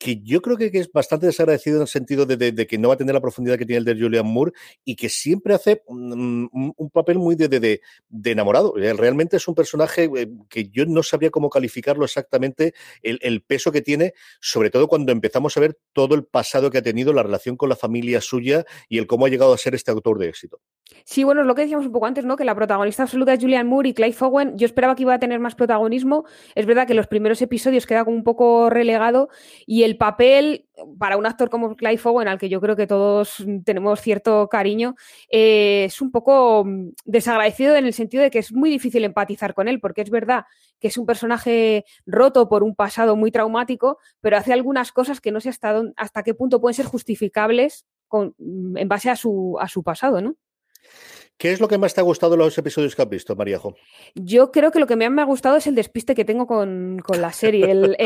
que 0.02 0.20
yo 0.22 0.42
creo 0.42 0.56
que, 0.56 0.70
es 0.72 0.90
bastante 0.90 1.26
desagradecido 1.26 1.76
en 1.76 1.82
el 1.82 1.88
sentido 1.88 2.26
de, 2.26 2.66
que 2.66 2.78
no 2.78 2.88
va 2.88 2.94
a 2.94 2.96
tener 2.96 3.14
la 3.14 3.20
profundidad 3.20 3.56
que 3.56 3.64
tiene 3.64 3.78
el 3.78 3.84
de 3.84 3.94
Julian 3.94 4.26
Moore 4.26 4.52
y 4.84 4.96
que 4.96 5.08
siempre 5.08 5.54
hace 5.54 5.82
un, 5.86 6.50
papel 6.92 7.18
muy 7.18 7.36
de, 7.36 7.80
enamorado. 8.24 8.76
Eh, 8.78 8.92
realmente 8.94 9.36
es 9.36 9.46
un 9.46 9.54
personaje 9.54 10.10
eh, 10.16 10.28
que 10.48 10.68
yo 10.70 10.86
no 10.86 11.04
sabría 11.04 11.30
cómo 11.30 11.48
calificarlo 11.48 12.04
exactamente, 12.04 12.74
el, 13.02 13.42
peso 13.42 13.70
que 13.70 13.80
tiene, 13.80 14.14
sobre 14.40 14.70
todo 14.70 14.88
cuando 14.88 15.12
empezamos 15.12 15.56
a 15.56 15.60
ver 15.60 15.78
todo 15.92 16.14
el 16.16 16.24
pasado 16.24 16.70
que 16.70 16.78
ha 16.78 16.82
tenido, 16.82 17.12
la 17.12 17.22
relación 17.22 17.56
con 17.56 17.68
la 17.68 17.76
familia 17.76 18.20
suya 18.20 18.64
y 18.88 18.98
el 18.98 19.06
cómo 19.06 19.26
ha 19.26 19.28
llegado 19.28 19.52
a 19.52 19.58
ser 19.58 19.74
este 19.74 19.92
autor 19.92 20.18
de 20.18 20.28
éxito. 20.28 20.60
Sí, 21.04 21.24
bueno, 21.24 21.40
es 21.40 21.46
lo 21.46 21.54
que 21.54 21.62
decíamos 21.62 21.86
un 21.86 21.92
poco 21.92 22.06
antes, 22.06 22.24
¿no? 22.24 22.36
Que 22.36 22.44
la 22.44 22.54
protagonista 22.54 23.04
absoluta 23.04 23.32
es 23.32 23.40
Julian 23.40 23.66
Moore 23.66 23.90
y 23.90 23.94
Clive 23.94 24.16
Owen. 24.20 24.58
Yo 24.58 24.66
esperaba 24.66 24.94
que 24.94 25.02
iba 25.02 25.14
a 25.14 25.18
tener 25.18 25.40
más 25.40 25.54
protagonismo. 25.54 26.24
Es 26.54 26.66
verdad 26.66 26.86
que 26.86 26.94
los 26.94 27.06
primeros 27.06 27.40
episodios 27.40 27.86
queda 27.86 28.04
como 28.04 28.16
un 28.16 28.24
poco 28.24 28.68
relegado 28.68 29.28
y 29.66 29.84
el 29.84 29.91
papel 29.96 30.66
para 30.98 31.16
un 31.16 31.26
actor 31.26 31.50
como 31.50 31.76
Clive 31.76 32.00
Owen, 32.04 32.28
al 32.28 32.38
que 32.38 32.48
yo 32.48 32.60
creo 32.60 32.76
que 32.76 32.86
todos 32.86 33.44
tenemos 33.64 34.00
cierto 34.00 34.48
cariño, 34.48 34.94
eh, 35.30 35.84
es 35.86 36.00
un 36.00 36.10
poco 36.10 36.64
mm, 36.64 36.90
desagradecido 37.04 37.76
en 37.76 37.86
el 37.86 37.92
sentido 37.92 38.22
de 38.22 38.30
que 38.30 38.38
es 38.38 38.52
muy 38.52 38.70
difícil 38.70 39.04
empatizar 39.04 39.54
con 39.54 39.68
él, 39.68 39.80
porque 39.80 40.02
es 40.02 40.10
verdad 40.10 40.44
que 40.80 40.88
es 40.88 40.96
un 40.96 41.06
personaje 41.06 41.84
roto 42.06 42.48
por 42.48 42.62
un 42.62 42.74
pasado 42.74 43.16
muy 43.16 43.30
traumático, 43.30 43.98
pero 44.20 44.36
hace 44.36 44.52
algunas 44.52 44.92
cosas 44.92 45.20
que 45.20 45.32
no 45.32 45.40
sé 45.40 45.48
hasta, 45.48 45.82
hasta 45.96 46.22
qué 46.22 46.34
punto 46.34 46.60
pueden 46.60 46.74
ser 46.74 46.86
justificables 46.86 47.86
mm, 48.10 48.76
en 48.76 48.88
base 48.88 49.10
a 49.10 49.16
su, 49.16 49.56
a 49.60 49.68
su 49.68 49.82
pasado, 49.82 50.20
¿no? 50.20 50.36
¿Qué 51.42 51.50
es 51.50 51.60
lo 51.60 51.66
que 51.66 51.76
más 51.76 51.92
te 51.92 52.00
ha 52.00 52.04
gustado 52.04 52.30
de 52.30 52.38
los 52.38 52.56
episodios 52.56 52.94
que 52.94 53.02
has 53.02 53.08
visto, 53.08 53.34
Maríajo? 53.34 53.74
Yo 54.14 54.52
creo 54.52 54.70
que 54.70 54.78
lo 54.78 54.86
que 54.86 54.94
más 54.94 55.10
me 55.10 55.22
ha 55.22 55.24
gustado 55.24 55.56
es 55.56 55.66
el 55.66 55.74
despiste 55.74 56.14
que 56.14 56.24
tengo 56.24 56.46
con, 56.46 57.02
la 57.18 57.32
serie, 57.32 57.68
el, 57.68 57.96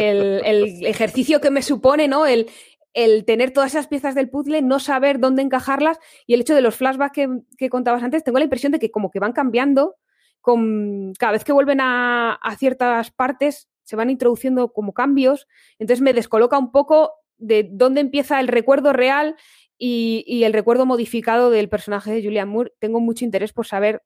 ejercicio 0.86 1.38
que 1.38 1.50
me 1.50 1.60
supone, 1.60 2.08
¿no? 2.08 2.24
El, 2.24 2.48
el 2.94 3.26
tener 3.26 3.50
todas 3.50 3.72
esas 3.72 3.88
piezas 3.88 4.14
del 4.14 4.30
puzzle, 4.30 4.62
no 4.62 4.80
saber 4.80 5.20
dónde 5.20 5.42
encajarlas 5.42 5.98
y 6.26 6.32
el 6.32 6.40
hecho 6.40 6.54
de 6.54 6.62
los 6.62 6.76
flashbacks 6.76 7.28
que, 7.58 7.68
contabas 7.68 8.02
antes, 8.02 8.24
tengo 8.24 8.38
la 8.38 8.44
impresión 8.44 8.72
de 8.72 8.78
que 8.78 8.90
como 8.90 9.10
que 9.10 9.20
van 9.20 9.34
cambiando, 9.34 9.96
con, 10.40 11.12
cada 11.18 11.32
vez 11.32 11.44
que 11.44 11.52
vuelven 11.52 11.82
a, 11.82 12.36
a 12.36 12.56
ciertas 12.56 13.10
partes 13.10 13.68
se 13.84 13.96
van 13.96 14.08
introduciendo 14.08 14.72
como 14.72 14.94
cambios, 14.94 15.46
entonces 15.78 16.00
me 16.00 16.14
descoloca 16.14 16.56
un 16.56 16.72
poco 16.72 17.12
de 17.36 17.68
dónde 17.70 18.00
empieza 18.00 18.40
el 18.40 18.48
recuerdo 18.48 18.94
real 18.94 19.36
y, 19.78 20.44
el 20.44 20.52
recuerdo 20.52 20.86
modificado 20.86 21.50
del 21.50 21.68
personaje 21.68 22.12
de 22.12 22.22
Julian 22.22 22.48
Moore. 22.48 22.72
Tengo 22.78 23.00
mucho 23.00 23.24
interés 23.24 23.52
por 23.52 23.66
saber 23.66 24.02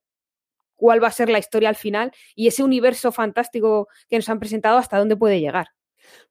cuál 0.76 1.02
va 1.02 1.08
a 1.08 1.12
ser 1.12 1.28
la 1.28 1.38
historia 1.38 1.68
al 1.68 1.76
final 1.76 2.12
y 2.34 2.48
ese 2.48 2.62
universo 2.62 3.12
fantástico 3.12 3.88
que 4.08 4.16
nos 4.16 4.28
han 4.28 4.40
presentado 4.40 4.78
hasta 4.78 4.98
dónde 4.98 5.16
puede 5.16 5.40
llegar. 5.40 5.68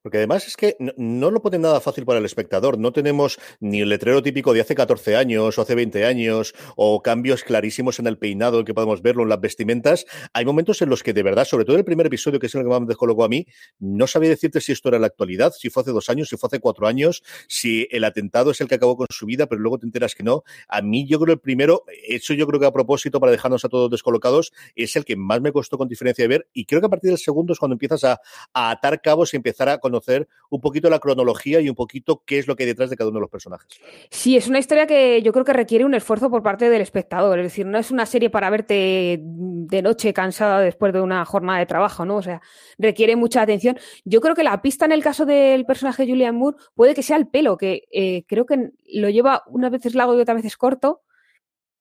Porque 0.02 0.18
además 0.18 0.46
es 0.46 0.56
que 0.56 0.76
no, 0.78 1.30
lo 1.30 1.42
pone 1.42 1.58
nada 1.58 1.80
fácil 1.80 2.04
para 2.04 2.18
el 2.18 2.24
espectador. 2.24 2.78
No 2.78 2.92
tenemos 2.92 3.38
ni 3.60 3.80
el 3.80 3.88
letrero 3.88 4.22
típico 4.22 4.52
de 4.52 4.60
hace 4.60 4.74
14 4.74 5.16
años 5.16 5.58
o 5.58 5.62
hace 5.62 5.74
20 5.74 6.04
años 6.04 6.54
o 6.76 7.02
cambios 7.02 7.44
clarísimos 7.44 7.98
en 7.98 8.06
el 8.06 8.18
peinado 8.18 8.64
que 8.64 8.74
podemos 8.74 9.02
verlo 9.02 9.22
en 9.22 9.28
las 9.28 9.40
vestimentas. 9.40 10.06
Hay 10.32 10.44
momentos 10.44 10.80
en 10.82 10.88
los 10.88 11.02
que 11.02 11.12
de 11.12 11.22
verdad, 11.22 11.44
sobre 11.44 11.64
todo 11.64 11.76
el 11.76 11.84
primer 11.84 12.06
episodio, 12.06 12.38
que 12.38 12.46
es 12.46 12.54
el 12.54 12.62
que 12.62 12.68
más 12.68 12.80
me 12.80 12.86
descolocó 12.86 13.24
a 13.24 13.28
mí, 13.28 13.46
no 13.78 14.06
sabía 14.06 14.30
decirte 14.30 14.60
si 14.60 14.72
esto 14.72 14.88
era 14.88 14.98
la 14.98 15.06
actualidad, 15.06 15.52
si 15.52 15.70
fue 15.70 15.82
hace 15.82 15.92
dos 15.92 16.08
años, 16.08 16.28
si 16.28 16.36
fue 16.36 16.48
hace 16.48 16.60
cuatro 16.60 16.86
años, 16.86 17.22
si 17.48 17.86
el 17.90 18.04
atentado 18.04 18.50
es 18.50 18.60
el 18.60 18.68
que 18.68 18.76
acabó 18.76 18.96
con 18.96 19.06
su 19.10 19.26
vida, 19.26 19.46
pero 19.46 19.60
luego 19.60 19.78
te 19.78 19.86
enteras 19.86 20.14
que 20.14 20.22
no. 20.22 20.44
A 20.68 20.82
mí 20.82 21.06
yo 21.06 21.18
creo 21.20 21.34
el 21.34 21.40
primero, 21.40 21.84
hecho 22.06 22.34
yo 22.34 22.46
creo 22.46 22.60
que 22.60 22.66
a 22.66 22.72
propósito 22.72 23.20
para 23.20 23.32
dejarnos 23.32 23.64
a 23.64 23.68
todos 23.68 23.90
descolocados, 23.90 24.52
es 24.74 24.96
el 24.96 25.04
que 25.04 25.16
más 25.16 25.40
me 25.40 25.52
costó 25.52 25.78
con 25.78 25.88
diferencia 25.88 26.24
de 26.24 26.28
ver 26.28 26.48
y 26.52 26.64
creo 26.64 26.80
que 26.80 26.86
a 26.86 26.90
partir 26.90 27.10
del 27.10 27.18
segundo 27.18 27.52
es 27.52 27.58
cuando 27.58 27.74
empiezas 27.74 28.04
a, 28.04 28.20
a 28.52 28.70
atar 28.70 29.00
cabos 29.00 29.32
y 29.32 29.36
empezar 29.36 29.68
a 29.68 29.69
conocer 29.78 30.28
un 30.50 30.60
poquito 30.60 30.90
la 30.90 30.98
cronología 30.98 31.60
y 31.60 31.68
un 31.68 31.74
poquito 31.74 32.22
qué 32.26 32.38
es 32.38 32.46
lo 32.46 32.56
que 32.56 32.64
hay 32.64 32.68
detrás 32.68 32.90
de 32.90 32.96
cada 32.96 33.10
uno 33.10 33.18
de 33.18 33.22
los 33.22 33.30
personajes. 33.30 33.68
Sí, 34.10 34.36
es 34.36 34.48
una 34.48 34.58
historia 34.58 34.86
que 34.86 35.22
yo 35.22 35.32
creo 35.32 35.44
que 35.44 35.52
requiere 35.52 35.84
un 35.84 35.94
esfuerzo 35.94 36.30
por 36.30 36.42
parte 36.42 36.68
del 36.68 36.82
espectador. 36.82 37.38
Es 37.38 37.46
decir, 37.46 37.66
no 37.66 37.78
es 37.78 37.90
una 37.90 38.06
serie 38.06 38.30
para 38.30 38.50
verte 38.50 39.20
de 39.22 39.82
noche 39.82 40.12
cansada 40.12 40.60
después 40.60 40.92
de 40.92 41.00
una 41.00 41.24
jornada 41.24 41.58
de 41.58 41.66
trabajo, 41.66 42.04
¿no? 42.04 42.16
O 42.16 42.22
sea, 42.22 42.40
requiere 42.78 43.16
mucha 43.16 43.42
atención. 43.42 43.78
Yo 44.04 44.20
creo 44.20 44.34
que 44.34 44.44
la 44.44 44.60
pista 44.62 44.84
en 44.84 44.92
el 44.92 45.02
caso 45.02 45.26
del 45.26 45.64
personaje 45.64 46.06
Julian 46.06 46.36
Moore 46.36 46.56
puede 46.74 46.94
que 46.94 47.02
sea 47.02 47.16
el 47.16 47.28
pelo, 47.28 47.56
que 47.56 47.84
eh, 47.92 48.24
creo 48.26 48.46
que 48.46 48.70
lo 48.92 49.08
lleva 49.08 49.44
unas 49.46 49.70
veces 49.70 49.94
largo 49.94 50.16
y 50.16 50.20
otras 50.20 50.36
veces 50.36 50.56
corto, 50.56 51.02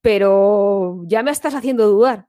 pero 0.01 1.01
ya 1.05 1.23
me 1.23 1.31
estás 1.31 1.55
haciendo 1.55 1.87
dudar. 1.87 2.28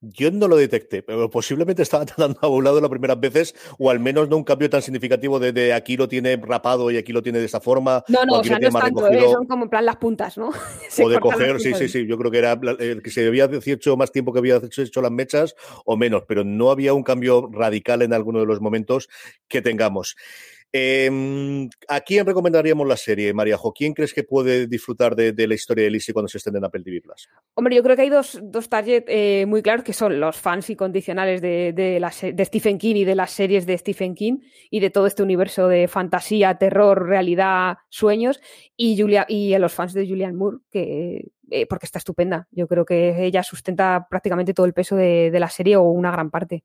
Yo 0.00 0.30
no 0.30 0.46
lo 0.46 0.56
detecté, 0.56 1.02
pero 1.02 1.30
posiblemente 1.30 1.82
estaba 1.82 2.04
tan 2.06 2.36
abulado 2.42 2.80
las 2.80 2.90
primeras 2.90 3.18
veces, 3.18 3.54
o 3.78 3.90
al 3.90 3.98
menos 3.98 4.28
no 4.28 4.36
un 4.36 4.44
cambio 4.44 4.68
tan 4.68 4.82
significativo 4.82 5.40
de, 5.40 5.72
aquí 5.72 5.96
lo 5.96 6.08
tiene 6.08 6.36
rapado 6.36 6.90
y 6.90 6.96
aquí 6.96 7.12
lo 7.12 7.22
tiene 7.22 7.38
de 7.38 7.46
esa 7.46 7.60
forma. 7.60 8.04
No, 8.08 8.24
no, 8.24 8.40
o, 8.40 8.44
sea, 8.44 8.58
no 8.58 8.68
es 8.68 8.74
tanto, 8.74 9.06
¿eh? 9.08 9.20
son 9.32 9.46
como 9.46 9.64
en 9.64 9.70
plan 9.70 9.86
las 9.86 9.96
puntas, 9.96 10.36
¿no? 10.36 10.50
o 11.02 11.08
de 11.08 11.18
coger, 11.18 11.60
sí, 11.60 11.72
sí, 11.74 11.88
sí, 11.88 12.06
yo 12.06 12.18
creo 12.18 12.30
que 12.30 12.38
era 12.38 12.58
el 12.78 13.02
que 13.02 13.10
se 13.10 13.26
había 13.26 13.48
hecho 13.64 13.96
más 13.96 14.12
tiempo 14.12 14.32
que 14.32 14.38
había 14.38 14.56
hecho 14.56 15.02
las 15.02 15.12
mechas 15.12 15.54
o 15.84 15.96
menos, 15.96 16.24
pero 16.28 16.44
no 16.44 16.70
había 16.70 16.92
un 16.92 17.02
cambio 17.02 17.48
radical 17.52 18.02
en 18.02 18.12
alguno 18.12 18.40
de 18.40 18.46
los 18.46 18.60
momentos 18.60 19.08
que 19.48 19.62
tengamos. 19.62 20.16
Eh, 20.72 21.68
¿A 21.88 22.00
quién 22.00 22.26
recomendaríamos 22.26 22.86
la 22.86 22.96
serie, 22.96 23.32
Mariajo? 23.32 23.72
¿Quién 23.72 23.94
crees 23.94 24.12
que 24.12 24.24
puede 24.24 24.66
disfrutar 24.66 25.14
de, 25.16 25.46
la 25.46 25.54
historia 25.54 25.84
de 25.84 25.90
Lizzie 25.90 26.12
cuando 26.12 26.28
se 26.28 26.38
estén 26.38 26.56
en 26.56 26.64
Apple 26.64 26.82
TV 26.82 27.00
Plus? 27.00 27.28
Hombre, 27.54 27.76
yo 27.76 27.82
creo 27.82 27.96
que 27.96 28.02
hay 28.02 28.10
dos, 28.10 28.38
dos 28.42 28.68
targets 28.68 29.06
eh, 29.08 29.46
muy 29.46 29.62
claros 29.62 29.84
que 29.84 29.92
son 29.92 30.20
los 30.20 30.36
fans 30.36 30.68
incondicionales 30.68 31.40
de, 31.40 32.44
Stephen 32.44 32.78
King 32.78 32.96
y 32.96 33.04
de 33.04 33.14
las 33.14 33.30
series 33.30 33.66
de 33.66 33.78
Stephen 33.78 34.14
King 34.14 34.38
y 34.70 34.80
de 34.80 34.90
todo 34.90 35.06
este 35.06 35.22
universo 35.22 35.68
de 35.68 35.88
fantasía, 35.88 36.56
terror, 36.56 37.06
realidad, 37.06 37.78
sueños 37.88 38.40
y 38.76 39.54
a 39.54 39.58
los 39.58 39.72
fans 39.72 39.94
de 39.94 40.06
Julian 40.06 40.36
Moore, 40.36 40.58
que 40.70 41.30
eh, 41.50 41.66
porque 41.66 41.86
está 41.86 41.98
estupenda. 41.98 42.48
Yo 42.50 42.66
creo 42.66 42.84
que 42.84 43.24
ella 43.24 43.42
sustenta 43.42 44.06
prácticamente 44.10 44.52
todo 44.52 44.66
el 44.66 44.74
peso 44.74 44.96
de 44.96 45.30
la 45.38 45.48
serie 45.48 45.76
o 45.76 45.82
una 45.84 46.10
gran 46.10 46.30
parte. 46.30 46.64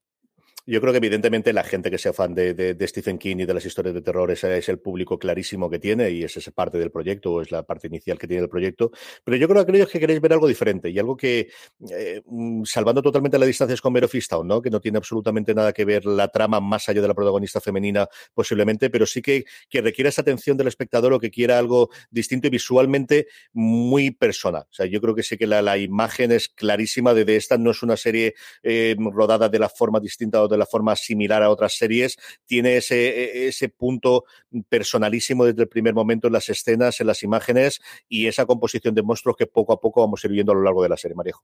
Yo 0.66 0.80
creo 0.80 0.94
que 0.94 0.98
evidentemente 0.98 1.54
la 1.54 1.64
gente 1.64 1.90
que 1.90 1.98
sea 1.98 2.14
fan 2.14 2.36
de, 2.36 2.78
Stephen 2.88 3.18
King 3.18 3.38
y 3.40 3.46
de 3.46 3.54
las 3.54 3.66
historias 3.66 3.96
de 3.96 4.02
terror 4.02 4.32
es 4.32 4.44
el 4.70 4.80
público 4.80 5.18
clarísimo 5.18 5.70
que 5.70 5.80
tiene 5.80 6.12
y 6.12 6.24
es 6.24 6.38
esa 6.38 6.52
parte 6.52 6.78
del 6.78 6.92
proyecto 6.92 7.34
o 7.34 7.42
es 7.42 7.52
la 7.52 7.64
parte 7.64 7.88
inicial 7.88 8.18
que 8.18 8.28
tiene 8.28 8.44
el 8.44 8.50
proyecto. 8.50 8.92
Pero 9.24 9.38
yo 9.38 9.48
creo 9.48 9.66
que 9.66 9.72
aquellos 9.72 9.90
que 9.90 10.00
queréis 10.00 10.22
ver 10.22 10.34
algo 10.34 10.48
diferente 10.48 10.90
y 10.90 11.00
algo 11.00 11.18
que, 11.18 11.50
eh, 11.90 12.22
mm, 12.26 12.64
salvando 12.66 13.02
totalmente 13.02 13.40
las 13.40 13.48
distancias 13.48 13.82
con 13.82 13.94
Mero 13.94 14.08
¿no? 14.44 14.62
que 14.62 14.70
no 14.70 14.80
tiene 14.80 14.98
absolutamente 14.98 15.54
nada 15.54 15.74
que 15.74 15.86
ver 15.86 16.06
la 16.06 16.28
trama 16.28 16.60
más 16.60 16.88
allá 16.90 17.02
de 17.02 17.08
la 17.08 17.14
protagonista 17.14 17.60
femenina 17.60 18.08
posiblemente, 18.34 18.90
pero 18.90 19.06
sí 19.06 19.22
que, 19.22 19.46
que 19.70 19.82
requiere 19.82 20.10
esa 20.10 20.22
atención 20.22 20.58
del 20.58 20.68
espectador 20.68 21.14
o 21.14 21.20
que 21.20 21.32
quiera 21.32 21.58
algo 21.58 21.90
distinto 22.10 22.48
y 22.48 22.50
visualmente 22.50 23.28
muy 23.54 24.12
personal. 24.12 24.64
O 24.70 24.74
sea, 24.74 24.86
yo 24.86 25.02
creo 25.02 25.16
que 25.16 25.24
sí 25.24 25.38
que 25.38 25.48
la, 25.48 25.72
imagen 25.78 26.32
es 26.32 26.50
clarísima 26.50 27.14
de, 27.14 27.26
de, 27.26 27.38
esta, 27.38 27.58
no 27.58 27.72
es 27.72 27.82
una 27.82 27.98
serie 27.98 28.36
eh, 28.62 28.96
rodada 29.00 29.50
de 29.50 29.58
la 29.58 29.70
forma 29.70 30.00
distinta 30.00 30.42
o 30.42 30.48
de 30.52 30.58
la 30.58 30.66
forma 30.66 30.96
similar 30.96 31.42
a 31.44 31.50
otras 31.50 31.74
series, 31.74 32.18
tiene 32.46 32.78
ese, 32.78 33.48
ese 33.48 33.70
punto 33.70 34.26
personalísimo 34.70 35.46
desde 35.46 35.64
el 35.64 35.70
primer 35.70 35.94
momento 35.94 36.28
en 36.28 36.34
las 36.34 36.50
escenas, 36.50 37.00
en 37.02 37.08
las 37.08 37.24
imágenes 37.24 37.82
y 38.08 38.28
esa 38.28 38.46
composición 38.46 38.94
de 38.94 39.04
monstruos 39.04 39.38
que 39.38 39.48
poco 39.48 39.74
a 39.74 39.80
poco 39.80 40.02
vamos 40.02 40.24
a 40.24 40.28
ir 40.28 40.34
viendo 40.34 40.52
a 40.52 40.56
lo 40.56 40.64
largo 40.64 40.84
de 40.84 40.90
la 40.90 40.98
serie, 40.98 41.16
Marejo. 41.16 41.44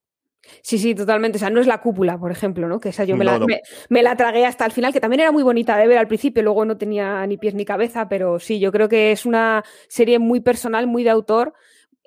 Sí, 0.62 0.78
sí, 0.78 0.96
totalmente. 0.96 1.38
O 1.38 1.40
sea, 1.40 1.50
no 1.50 1.60
es 1.60 1.68
la 1.68 1.82
cúpula, 1.82 2.18
por 2.18 2.32
ejemplo, 2.32 2.68
¿no? 2.68 2.80
Que 2.80 2.90
esa 2.90 3.04
yo 3.04 3.18
me, 3.18 3.26
la, 3.26 3.40
Me, 3.90 4.04
la 4.04 4.16
tragué 4.16 4.46
hasta 4.46 4.66
el 4.66 4.72
final, 4.72 4.94
que 4.94 5.00
también 5.00 5.22
era 5.22 5.32
muy 5.32 5.44
bonita 5.44 5.78
de 5.78 5.88
ver 5.88 5.98
al 5.98 6.08
principio, 6.08 6.44
luego 6.44 6.66
no 6.66 6.78
tenía 6.78 7.26
ni 7.28 7.38
pies 7.38 7.54
ni 7.54 7.66
cabeza, 7.66 8.08
pero 8.08 8.40
sí, 8.40 8.60
yo 8.60 8.72
creo 8.72 8.90
que 8.90 9.12
es 9.12 9.26
una 9.26 9.64
serie 9.88 10.20
muy 10.20 10.40
personal, 10.40 10.88
muy 10.88 11.04
de 11.04 11.10
autor, 11.10 11.54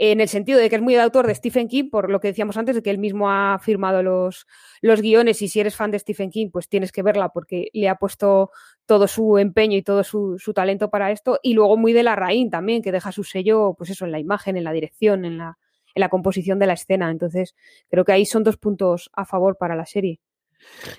en 0.02 0.22
el 0.22 0.28
sentido 0.28 0.58
de 0.58 0.70
que 0.70 0.76
es 0.76 0.82
muy 0.82 0.94
de 0.94 1.02
autor 1.02 1.26
de 1.26 1.34
Stephen 1.34 1.68
King, 1.68 1.90
por 1.90 2.10
lo 2.10 2.20
que 2.20 2.28
decíamos 2.28 2.56
antes, 2.56 2.74
de 2.74 2.82
que 2.82 2.88
él 2.88 2.96
mismo 2.96 3.30
ha 3.30 3.58
firmado 3.58 4.02
los, 4.02 4.46
los 4.80 5.02
guiones 5.02 5.42
y 5.42 5.48
si 5.48 5.60
eres 5.60 5.76
fan 5.76 5.90
de 5.90 5.98
Stephen 5.98 6.30
King, 6.30 6.48
pues 6.50 6.70
tienes 6.70 6.90
que 6.90 7.02
verla 7.02 7.28
porque 7.28 7.68
le 7.74 7.86
ha 7.86 7.96
puesto 7.96 8.50
todo 8.86 9.06
su 9.06 9.36
empeño 9.36 9.76
y 9.76 9.82
todo 9.82 10.02
su, 10.02 10.38
talento 10.54 10.88
para 10.88 11.10
esto. 11.10 11.38
Y 11.42 11.52
luego 11.52 11.76
muy 11.76 11.92
de 11.92 12.02
la 12.02 12.16
Raín 12.16 12.48
también, 12.48 12.80
que 12.80 12.92
deja 12.92 13.12
su 13.12 13.24
sello, 13.24 13.74
pues 13.76 13.90
eso, 13.90 14.06
en 14.06 14.12
la 14.12 14.18
imagen, 14.18 14.56
en 14.56 14.64
la 14.64 14.72
dirección, 14.72 15.26
en 15.26 15.36
la, 15.36 15.58
en 15.94 16.00
la 16.00 16.08
composición 16.08 16.58
de 16.58 16.66
la 16.68 16.72
escena. 16.72 17.10
Entonces, 17.10 17.54
creo 17.90 18.06
que 18.06 18.12
ahí 18.12 18.24
son 18.24 18.42
dos 18.42 18.56
puntos 18.56 19.10
a 19.12 19.26
favor 19.26 19.58
para 19.58 19.76
la 19.76 19.84
serie. 19.84 20.18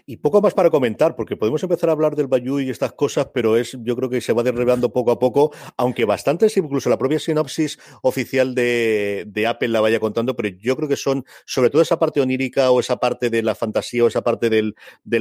Y 0.05 0.17
poco 0.17 0.41
más 0.41 0.53
para 0.53 0.69
comentar, 0.69 1.15
porque 1.15 1.37
podemos 1.37 1.61
empezar 1.63 1.89
a 1.89 1.93
hablar 1.93 2.15
del 2.15 2.27
Bayou 2.27 2.59
y 2.59 2.69
estas 2.69 2.93
cosas, 2.93 3.29
pero 3.33 3.57
es, 3.57 3.77
yo 3.81 3.95
creo 3.95 4.09
que 4.09 4.21
se 4.21 4.33
va 4.33 4.43
derribando 4.43 4.91
poco 4.91 5.11
a 5.11 5.19
poco, 5.19 5.51
aunque 5.77 6.05
bastantes, 6.05 6.57
incluso 6.57 6.89
la 6.89 6.97
propia 6.97 7.19
sinopsis 7.19 7.79
oficial 8.01 8.55
de, 8.55 9.45
Apple 9.47 9.69
la 9.69 9.81
vaya 9.81 9.99
contando, 9.99 10.35
pero 10.35 10.49
yo 10.49 10.75
creo 10.75 10.87
que 10.87 10.95
son, 10.95 11.25
sobre 11.45 11.69
todo 11.69 11.81
esa 11.81 11.97
parte 11.97 12.21
onírica 12.21 12.71
o 12.71 12.79
esa 12.79 12.97
parte 12.97 13.29
de 13.29 13.41
la 13.41 13.55
fantasía 13.55 14.03
o 14.03 14.07
esa 14.07 14.21
parte 14.21 14.49
del, 14.49 14.75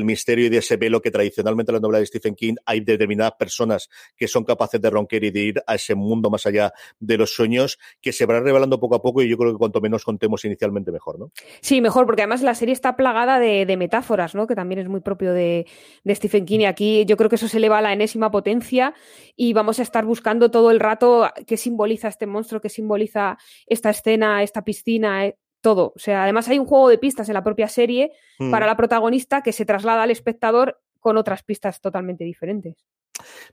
misterio 0.04 0.46
y 0.46 0.48
de 0.48 0.58
ese 0.58 0.76
velo 0.76 1.00
que 1.00 1.10
tradicionalmente 1.10 1.72
en 1.72 1.74
la 1.74 1.80
novela 1.80 1.98
de 1.98 2.06
Stephen 2.06 2.34
King 2.34 2.54
hay 2.64 2.80
determinadas 2.80 3.32
personas 3.38 3.88
que 4.16 4.28
son 4.28 4.44
capaces 4.44 4.80
de 4.80 4.90
ronquer 4.90 5.24
y 5.24 5.30
de 5.30 5.40
ir 5.40 5.62
a 5.66 5.74
ese 5.74 5.94
mundo 5.94 6.30
más 6.30 6.46
allá 6.46 6.72
de 6.98 7.18
los 7.18 7.34
sueños, 7.34 7.78
que 8.00 8.12
se 8.12 8.26
van 8.26 8.44
revelando 8.44 8.80
poco 8.80 8.94
a 8.96 9.02
poco 9.02 9.22
y 9.22 9.28
yo 9.28 9.36
creo 9.36 9.52
que 9.52 9.58
cuanto 9.58 9.80
menos 9.80 10.04
contemos 10.04 10.44
inicialmente 10.44 10.90
mejor, 10.90 11.18
¿no? 11.18 11.30
Sí, 11.60 11.80
mejor, 11.80 12.06
porque 12.06 12.22
además 12.22 12.42
la 12.42 12.54
serie 12.54 12.72
está 12.72 12.96
plagada 12.96 13.38
de 13.38 13.76
metáforas 13.76 14.29
Que 14.46 14.54
también 14.54 14.80
es 14.80 14.88
muy 14.88 15.00
propio 15.00 15.32
de, 15.32 15.66
de 16.04 16.14
Stephen 16.14 16.44
King. 16.44 16.60
Y 16.60 16.66
aquí 16.66 17.04
yo 17.04 17.16
creo 17.16 17.28
que 17.28 17.36
eso 17.36 17.48
se 17.48 17.58
eleva 17.58 17.78
a 17.78 17.82
la 17.82 17.92
enésima 17.92 18.30
potencia 18.30 18.94
y 19.36 19.52
vamos 19.52 19.78
a 19.78 19.82
estar 19.82 20.04
buscando 20.04 20.50
todo 20.50 20.70
el 20.70 20.80
rato 20.80 21.28
qué 21.46 21.56
simboliza 21.56 22.08
este 22.08 22.26
monstruo, 22.26 22.60
qué 22.60 22.68
simboliza 22.68 23.38
esta 23.66 23.90
escena, 23.90 24.42
esta 24.42 24.62
piscina, 24.62 25.26
eh, 25.26 25.36
todo. 25.60 25.92
O 25.94 25.98
sea, 25.98 26.22
además 26.22 26.48
hay 26.48 26.58
un 26.58 26.66
juego 26.66 26.88
de 26.88 26.98
pistas 26.98 27.28
en 27.28 27.34
la 27.34 27.44
propia 27.44 27.68
serie 27.68 28.12
Mm. 28.38 28.50
para 28.50 28.66
la 28.66 28.76
protagonista 28.76 29.42
que 29.42 29.52
se 29.52 29.66
traslada 29.66 30.02
al 30.02 30.10
espectador 30.10 30.80
con 30.98 31.16
otras 31.18 31.42
pistas 31.42 31.80
totalmente 31.80 32.24
diferentes. 32.24 32.86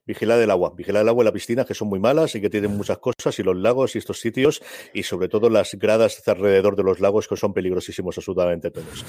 Vigilad 0.05 0.41
el 0.41 0.49
agua, 0.49 0.71
vigilad 0.75 1.01
el 1.01 1.09
agua 1.09 1.23
y 1.23 1.25
la 1.25 1.33
piscina, 1.33 1.65
que 1.65 1.73
son 1.73 1.89
muy 1.89 1.99
malas 1.99 2.33
y 2.35 2.41
que 2.41 2.49
tienen 2.49 2.71
muchas 2.77 2.99
cosas, 2.99 3.37
y 3.37 3.43
los 3.43 3.55
lagos 3.57 3.95
y 3.95 3.97
estos 3.97 4.19
sitios, 4.21 4.61
y 4.93 5.03
sobre 5.03 5.27
todo 5.27 5.49
las 5.49 5.75
gradas 5.75 6.25
alrededor 6.25 6.77
de 6.77 6.83
los 6.83 7.01
lagos, 7.01 7.27
que 7.27 7.35
son 7.35 7.53
peligrosísimos 7.53 8.17
absolutamente 8.17 8.71
todos. 8.71 9.05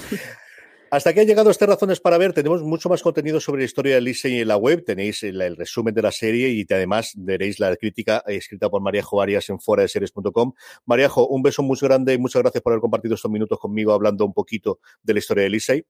Hasta 0.91 1.11
aquí 1.11 1.19
ha 1.19 1.23
llegado 1.23 1.51
este 1.51 1.67
Razones 1.67 1.99
para 1.99 2.17
Ver. 2.17 2.33
Tenemos 2.33 2.63
mucho 2.63 2.89
más 2.89 3.03
contenido 3.03 3.39
sobre 3.39 3.61
la 3.61 3.65
historia 3.65 3.95
de 3.95 4.01
Lisey 4.01 4.39
en 4.41 4.47
la 4.47 4.57
web. 4.57 4.83
Tenéis 4.83 5.21
el, 5.21 5.55
resumen 5.55 5.93
de 5.93 6.01
la 6.01 6.11
serie 6.11 6.49
y 6.49 6.65
además 6.67 7.13
veréis 7.15 7.59
la 7.59 7.75
crítica 7.75 8.23
escrita 8.25 8.69
por 8.69 8.81
Maríajo 8.81 9.21
Arias 9.21 9.47
en 9.49 9.59
fuera 9.59 9.83
de 9.83 9.89
series.com. 9.89 10.53
Maríajo, 10.85 11.27
un 11.27 11.43
beso 11.43 11.61
muy 11.61 11.77
grande 11.79 12.15
y 12.15 12.17
muchas 12.17 12.41
gracias 12.41 12.63
por 12.63 12.73
haber 12.73 12.81
compartido 12.81 13.13
estos 13.13 13.29
minutos 13.29 13.59
conmigo 13.59 13.93
hablando 13.93 14.25
un 14.25 14.33
poquito 14.33 14.79
de 15.03 15.13
la 15.13 15.19
historia 15.19 15.43
de 15.43 15.51
Lisey. 15.51 15.85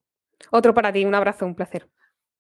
Otro 0.52 0.74
para 0.74 0.92
ti, 0.92 1.06
un 1.06 1.16
abrazo, 1.16 1.46
un 1.46 1.56
placer. 1.56 1.88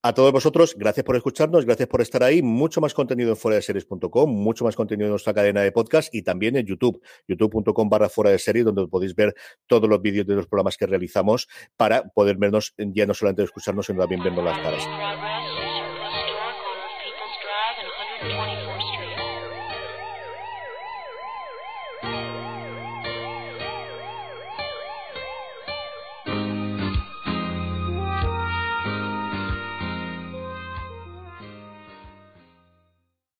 A 0.02 0.14
todos 0.14 0.32
vosotros, 0.32 0.76
gracias 0.78 1.04
por 1.04 1.18
escucharnos, 1.18 1.66
gracias 1.66 1.90
por 1.90 2.00
estar 2.00 2.24
ahí. 2.24 2.42
Mucho 2.42 2.80
más 2.80 2.94
contenido 2.94 3.32
en 3.32 3.36
fuera 3.36 3.58
de 3.58 3.62
series.com, 3.62 4.30
mucho 4.30 4.64
más 4.64 4.74
contenido 4.78 5.08
en 5.08 5.12
nuestra 5.12 5.34
cadena 5.34 5.62
de 5.62 5.74
podcast 5.74 6.16
y 6.16 6.22
también 6.22 6.56
en 6.56 6.66
YouTube, 6.66 7.02
youtube.com 7.28 7.90
barra 7.90 8.08
fuera 8.08 8.32
de 8.32 8.40
series, 8.40 8.64
donde 8.64 8.88
podéis 8.88 9.14
ver 9.14 9.36
todos 9.68 9.90
los 9.90 10.02
vídeos 10.02 10.26
de 10.26 10.36
los 10.36 10.48
programas 10.48 10.78
que 10.78 10.88
realizamos 10.88 11.50
para 11.76 12.08
poder 12.12 12.38
vernos, 12.38 12.74
ya 12.78 13.06
no 13.06 13.14
solamente 13.14 13.44
escucharnos, 13.44 13.88
sino 13.88 14.00
también 14.00 14.24
vernos 14.24 14.46
las 14.46 14.60
caras. 14.60 15.39